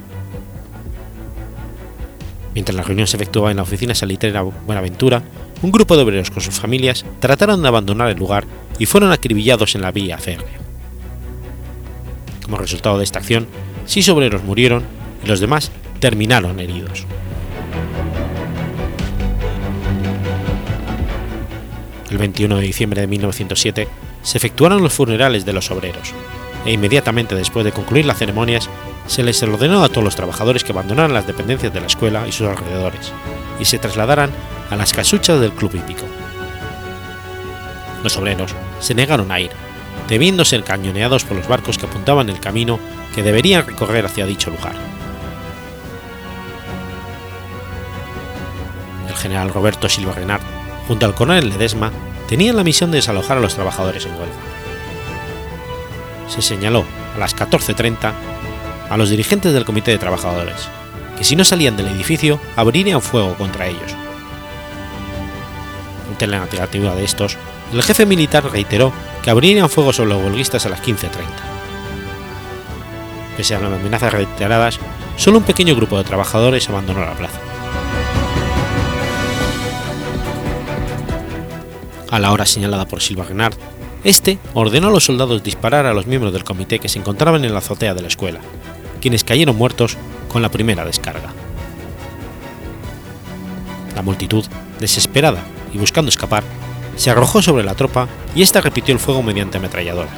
[2.54, 5.22] Mientras la reunión se efectuaba en la oficina salitrera Buenaventura,
[5.64, 8.46] un grupo de obreros con sus familias trataron de abandonar el lugar
[8.82, 10.58] y fueron acribillados en la vía férrea.
[12.44, 13.46] Como resultado de esta acción,
[13.86, 14.84] seis obreros murieron
[15.24, 17.06] y los demás terminaron heridos.
[22.10, 23.88] El 21 de diciembre de 1907
[24.24, 26.16] se efectuaron los funerales de los obreros,
[26.66, 28.68] e inmediatamente después de concluir las ceremonias
[29.06, 32.32] se les ordenó a todos los trabajadores que abandonaran las dependencias de la escuela y
[32.32, 33.14] sus alrededores
[33.60, 34.32] y se trasladaran
[34.72, 36.08] a las casuchas del club hípico.
[38.04, 39.52] Los obreros se negaron a ir,
[40.08, 42.80] debiendo ser cañoneados por los barcos que apuntaban el camino
[43.14, 44.76] que deberían recorrer hacia dicho lugar.
[49.08, 50.42] El general Roberto Silva Renard,
[50.88, 51.92] junto al coronel Ledesma,
[52.28, 54.36] tenían la misión de desalojar a los trabajadores en huelga.
[56.28, 56.86] Se señaló
[57.16, 58.14] a las 14.30
[58.90, 60.68] a los dirigentes del Comité de Trabajadores,
[61.18, 63.96] que si no salían del edificio abrirían fuego contra ellos.
[66.10, 67.38] Ante la negativa de estos,
[67.74, 68.92] el jefe militar reiteró
[69.24, 71.10] que abrirían fuego sobre los huelguistas a las 15.30.
[73.38, 74.80] Pese a las amenazas reiteradas,
[75.18, 77.40] solo un pequeño grupo de trabajadores abandonó la plaza.
[82.10, 83.56] A la hora señalada por Silva Renard,
[84.04, 87.54] este ordenó a los soldados disparar a los miembros del comité que se encontraban en
[87.54, 88.40] la azotea de la escuela,
[89.00, 89.96] quienes cayeron muertos
[90.28, 91.34] con la primera descarga.
[93.96, 94.44] La multitud,
[94.80, 95.44] desesperada
[95.74, 96.44] y buscando escapar,
[97.02, 100.14] se arrojó sobre la tropa y ésta repitió el fuego mediante ametralladoras.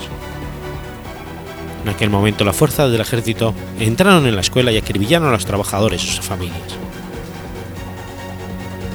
[1.82, 5.46] En aquel momento las fuerzas del ejército entraron en la escuela y acribillaron a los
[5.46, 6.60] trabajadores y sus familias.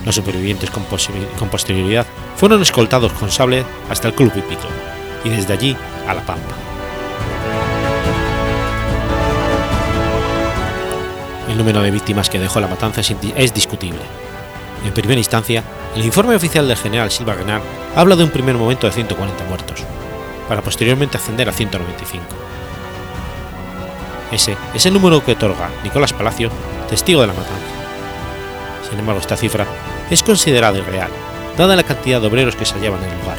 [0.05, 4.69] Los supervivientes con, posterioridad fueron escoltados con sable hasta el club hípico
[5.25, 5.75] y desde allí
[6.07, 6.57] a La Pampa.
[11.49, 14.28] El número de víctimas que dejó la matanza es discutible.
[14.85, 15.63] En primera instancia,
[15.95, 17.63] el informe oficial del general Silva Renard
[17.97, 19.85] habla de un primer momento de 140 muertos,
[20.49, 22.25] para posteriormente ascender a 195.
[24.31, 26.51] Ese es el número que otorga Nicolás Palacio,
[26.89, 27.57] testigo de la matanza.
[28.89, 29.67] Sin embargo, esta cifra
[30.11, 31.11] es considerada irreal,
[31.57, 33.39] dada la cantidad de obreros que se hallaban en el lugar.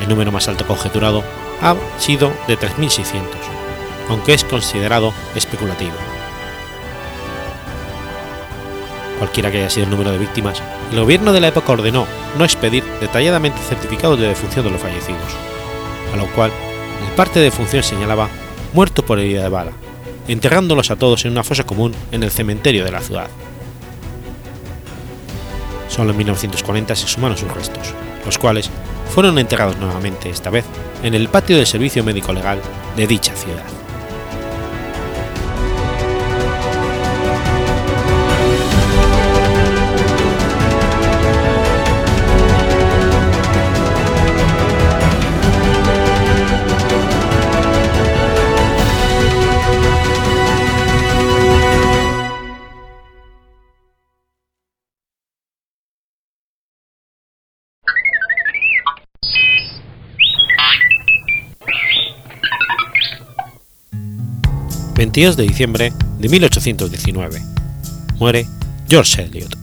[0.00, 1.24] El número más alto conjeturado
[1.62, 3.22] ha sido de 3.600,
[4.10, 5.94] aunque es considerado especulativo.
[9.18, 10.62] Cualquiera que haya sido el número de víctimas,
[10.92, 12.06] el gobierno de la época ordenó
[12.38, 15.36] no expedir detalladamente certificados de defunción de los fallecidos,
[16.12, 16.50] a lo cual
[17.06, 18.28] el parte de defunción señalaba
[18.74, 19.72] muerto por herida de bala,
[20.28, 23.28] enterrándolos a todos en una fosa común en el cementerio de la ciudad.
[25.88, 27.94] Solo en 1940 se sumaron sus restos,
[28.26, 28.70] los cuales
[29.14, 30.64] fueron enterrados nuevamente, esta vez
[31.02, 32.60] en el patio del Servicio Médico Legal
[32.96, 33.64] de dicha ciudad.
[64.96, 67.42] 22 de diciembre de 1819.
[68.18, 68.46] Muere
[68.88, 69.54] George Eliot.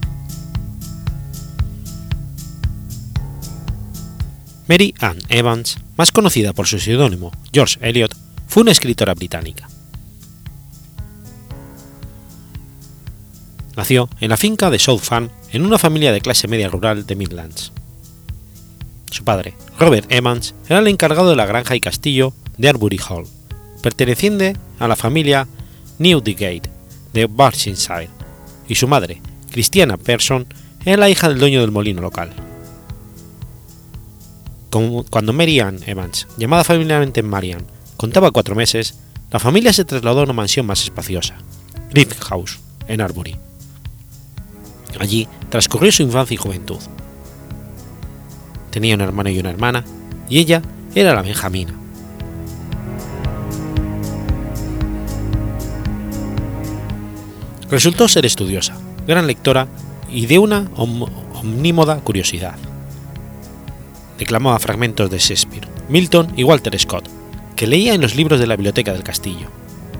[4.68, 8.16] Mary Ann Evans, más conocida por su seudónimo George Eliot,
[8.48, 9.68] fue una escritora británica.
[13.76, 17.16] Nació en la finca de South Farm en una familia de clase media rural de
[17.16, 17.72] Midlands.
[19.10, 23.26] Su padre, Robert Evans, era el encargado de la granja y castillo de Arbury Hall,
[23.84, 25.48] perteneciente a la familia
[26.00, 26.72] Newdigate
[27.14, 28.10] de Berkshire,
[28.68, 29.22] y su madre,
[29.52, 30.48] Christiana Persson,
[30.86, 32.32] era la hija del dueño del molino local.
[34.72, 38.98] Cuando Mary Ann Evans, llamada familiarmente Marian, contaba cuatro meses,
[39.30, 41.36] la familia se trasladó a una mansión más espaciosa,
[41.92, 43.36] Griffith House, en Arbury.
[45.00, 46.80] Allí transcurrió su infancia y juventud.
[48.72, 49.84] Tenía un hermano y una hermana,
[50.30, 50.62] y ella
[50.96, 51.83] era la Benjamina.
[57.74, 59.68] Resultó ser estudiosa, gran lectora
[60.08, 62.54] y de una omnímoda curiosidad.
[64.20, 67.10] Declamaba fragmentos de Shakespeare, Milton y Walter Scott,
[67.56, 69.48] que leía en los libros de la biblioteca del castillo,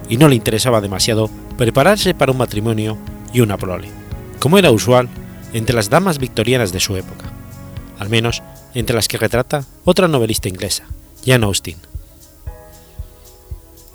[0.08, 3.00] y no le interesaba demasiado prepararse para un matrimonio
[3.34, 3.90] y una prole,
[4.38, 5.10] como era usual
[5.54, 7.26] entre las damas victorianas de su época,
[7.98, 8.44] al menos
[8.76, 10.84] entre las que retrata otra novelista inglesa,
[11.26, 11.78] Jane Austen.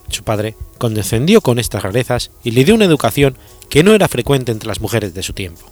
[0.09, 3.37] Su padre condescendió con estas rarezas y le dio una educación
[3.71, 5.67] que no era frecuente entre las mujeres de su tiempo.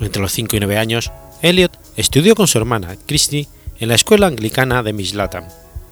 [0.00, 1.12] Entre los 5 y 9 años,
[1.42, 3.48] Elliot estudió con su hermana Christie
[3.78, 5.44] en la escuela anglicana de Miss Latham,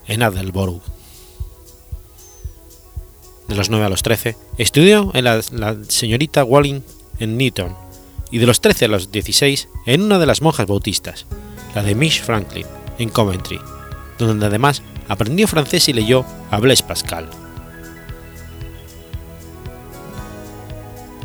[0.07, 0.83] en Adelborough.
[3.49, 6.81] De los 9 a los 13, estudió en la, la señorita Walling
[7.19, 7.75] en Newton,
[8.31, 11.27] y de los 13 a los 16 en una de las monjas bautistas,
[11.75, 12.67] la de Miss Franklin,
[12.99, 13.61] en Coventry,
[14.19, 17.29] donde además aprendió francés y leyó a Blaise Pascal.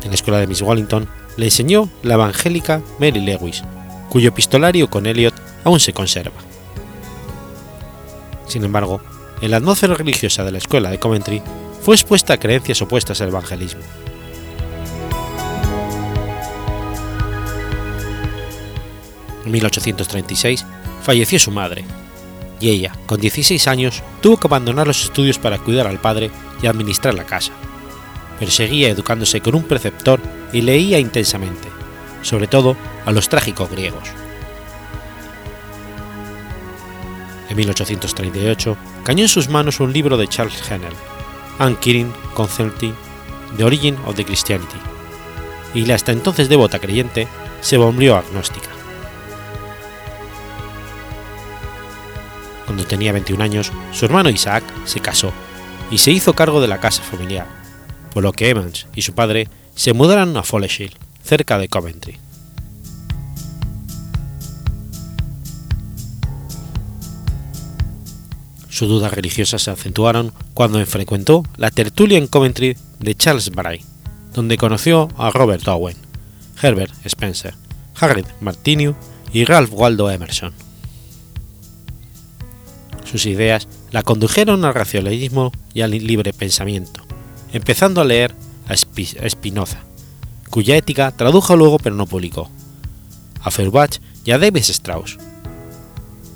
[0.04, 3.64] En la escuela de Miss Wallington le enseñó la evangélica Mary Lewis,
[4.10, 5.34] cuyo epistolario con Eliot
[5.64, 6.36] aún se conserva.
[8.46, 9.00] Sin embargo,
[9.40, 11.42] en la atmósfera religiosa de la escuela de Coventry
[11.82, 13.80] fue expuesta a creencias opuestas al evangelismo.
[19.44, 20.64] En 1836
[21.02, 21.84] falleció su madre,
[22.60, 26.30] y ella, con 16 años, tuvo que abandonar los estudios para cuidar al padre
[26.62, 27.52] y administrar la casa.
[28.38, 30.20] Pero seguía educándose con un preceptor
[30.52, 31.68] y leía intensamente,
[32.22, 34.08] sobre todo a los trágicos griegos.
[37.48, 40.92] En 1838 cayó en sus manos un libro de Charles Hennel,
[41.58, 42.12] Anne Kirin
[43.56, 44.78] The Origin of the Christianity,
[45.74, 47.28] y la hasta entonces devota creyente
[47.60, 48.68] se volvió agnóstica.
[52.64, 55.32] Cuando tenía 21 años, su hermano Isaac se casó
[55.90, 57.46] y se hizo cargo de la casa familiar,
[58.14, 62.18] por lo que Evans y su padre se mudaron a Foleshill, cerca de Coventry.
[68.68, 73.84] Sus dudas religiosas se acentuaron cuando frecuentó la tertulia en Coventry de Charles Bray,
[74.32, 75.96] donde conoció a Robert Owen,
[76.60, 77.54] Herbert Spencer,
[78.00, 78.96] Harriet Martineau
[79.32, 80.52] y Ralph Waldo Emerson.
[83.04, 87.06] Sus ideas la condujeron al racionalismo y al libre pensamiento,
[87.54, 88.34] empezando a leer
[88.66, 89.78] a Spinoza,
[90.50, 92.50] cuya ética tradujo luego pero no publicó,
[93.40, 95.18] a Feuerbach y a David Strauss.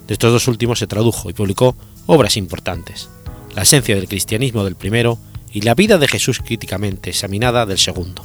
[0.06, 3.10] De estos dos últimos se tradujo y publicó obras importantes,
[3.54, 5.18] La esencia del cristianismo del primero
[5.52, 8.22] y La vida de Jesús críticamente examinada del segundo.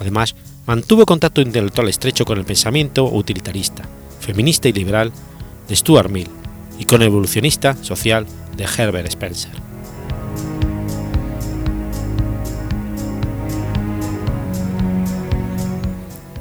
[0.00, 0.34] Además,
[0.66, 3.84] mantuvo contacto intelectual estrecho con el pensamiento utilitarista,
[4.20, 5.12] feminista y liberal
[5.66, 6.28] de Stuart Mill
[6.78, 8.26] y con el evolucionista social
[8.56, 9.72] de Herbert Spencer.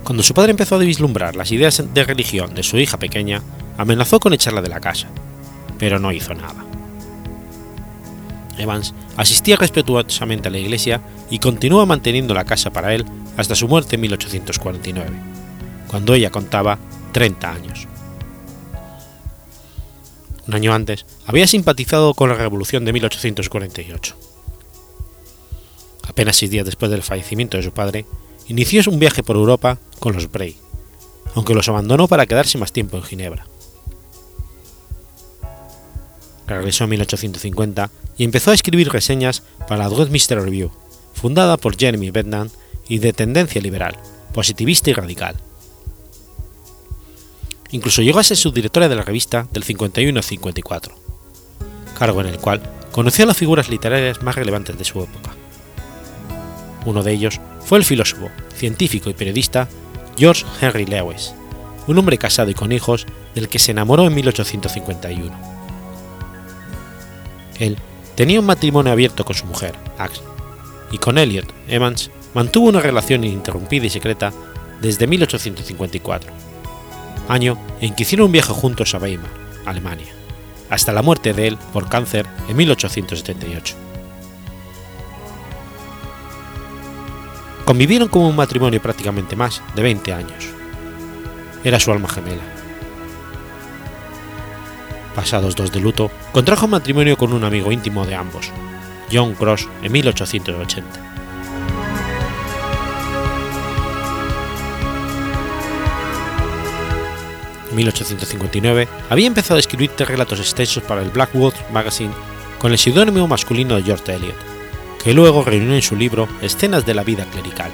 [0.03, 3.41] Cuando su padre empezó a vislumbrar las ideas de religión de su hija pequeña,
[3.77, 5.07] amenazó con echarla de la casa,
[5.77, 6.65] pero no hizo nada.
[8.57, 13.05] Evans asistía respetuosamente a la iglesia y continúa manteniendo la casa para él
[13.37, 15.09] hasta su muerte en 1849,
[15.87, 16.77] cuando ella contaba
[17.11, 17.87] 30 años.
[20.47, 24.15] Un año antes había simpatizado con la revolución de 1848.
[26.07, 28.05] Apenas seis días después del fallecimiento de su padre,
[28.51, 30.57] inició un viaje por Europa con los Bray,
[31.35, 33.45] aunque los abandonó para quedarse más tiempo en Ginebra.
[36.47, 40.69] Regresó en 1850 y empezó a escribir reseñas para la Westminster Review,
[41.13, 42.49] fundada por Jeremy Bentham
[42.89, 43.95] y de tendencia liberal,
[44.33, 45.37] positivista y radical.
[47.71, 50.93] Incluso llegó a ser subdirectora de la revista del 51 al 54,
[51.97, 55.40] cargo en el cual conoció a las figuras literarias más relevantes de su época.
[56.85, 59.67] Uno de ellos fue el filósofo, científico y periodista
[60.17, 61.33] George Henry Lewis,
[61.87, 63.05] un hombre casado y con hijos
[63.35, 65.31] del que se enamoró en 1851.
[67.59, 67.77] Él
[68.15, 70.21] tenía un matrimonio abierto con su mujer, Axe,
[70.91, 74.33] y con Elliot Evans mantuvo una relación ininterrumpida y secreta
[74.81, 76.31] desde 1854,
[77.29, 79.29] año en que hicieron un viaje juntos a Weimar,
[79.65, 80.13] Alemania,
[80.69, 83.90] hasta la muerte de él por cáncer en 1878.
[87.71, 90.49] Convivieron como un matrimonio prácticamente más de 20 años.
[91.63, 92.43] Era su alma gemela.
[95.15, 98.51] Pasados dos de luto, contrajo matrimonio con un amigo íntimo de ambos,
[99.09, 100.99] John Cross, en 1880.
[107.69, 112.11] En 1859 había empezado a escribir relatos extensos para el Blackwood Magazine
[112.59, 114.50] con el seudónimo masculino de George Eliot,
[115.03, 117.71] que luego reunió en su libro Escenas de la vida clerical.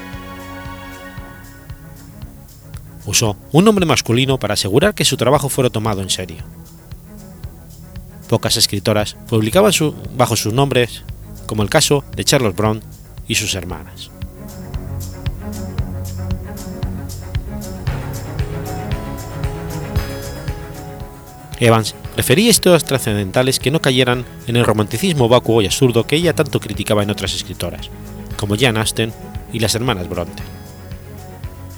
[3.04, 6.44] Usó un nombre masculino para asegurar que su trabajo fuera tomado en serio.
[8.28, 9.72] Pocas escritoras publicaban
[10.14, 11.04] bajo sus nombres,
[11.46, 12.82] como el caso de Charlotte Brown
[13.26, 14.10] y sus hermanas.
[21.60, 26.34] Evans prefería historias trascendentales que no cayeran en el romanticismo vacuo y absurdo que ella
[26.34, 27.90] tanto criticaba en otras escritoras,
[28.36, 29.12] como Jane Austen
[29.52, 30.42] y las hermanas Bronte.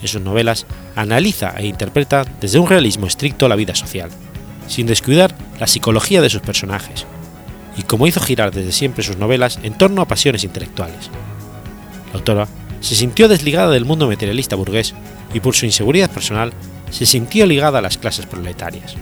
[0.01, 0.64] En sus novelas
[0.97, 4.09] analiza e interpreta desde un realismo estricto la vida social,
[4.66, 7.05] sin descuidar la psicología de sus personajes,
[7.76, 11.11] y como hizo girar desde siempre sus novelas en torno a pasiones intelectuales.
[12.14, 12.49] La autora
[12.80, 14.95] se sintió desligada del mundo materialista burgués
[15.34, 16.55] y por su inseguridad personal
[16.91, 18.97] se sintió ligada a las clases proletarias.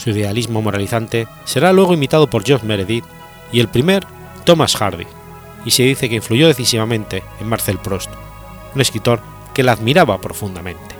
[0.00, 3.04] Su idealismo moralizante será luego imitado por George Meredith
[3.52, 4.06] y el primer
[4.44, 5.06] Thomas Hardy,
[5.66, 8.08] y se dice que influyó decisivamente en Marcel Proust,
[8.74, 9.20] un escritor
[9.52, 10.99] que la admiraba profundamente.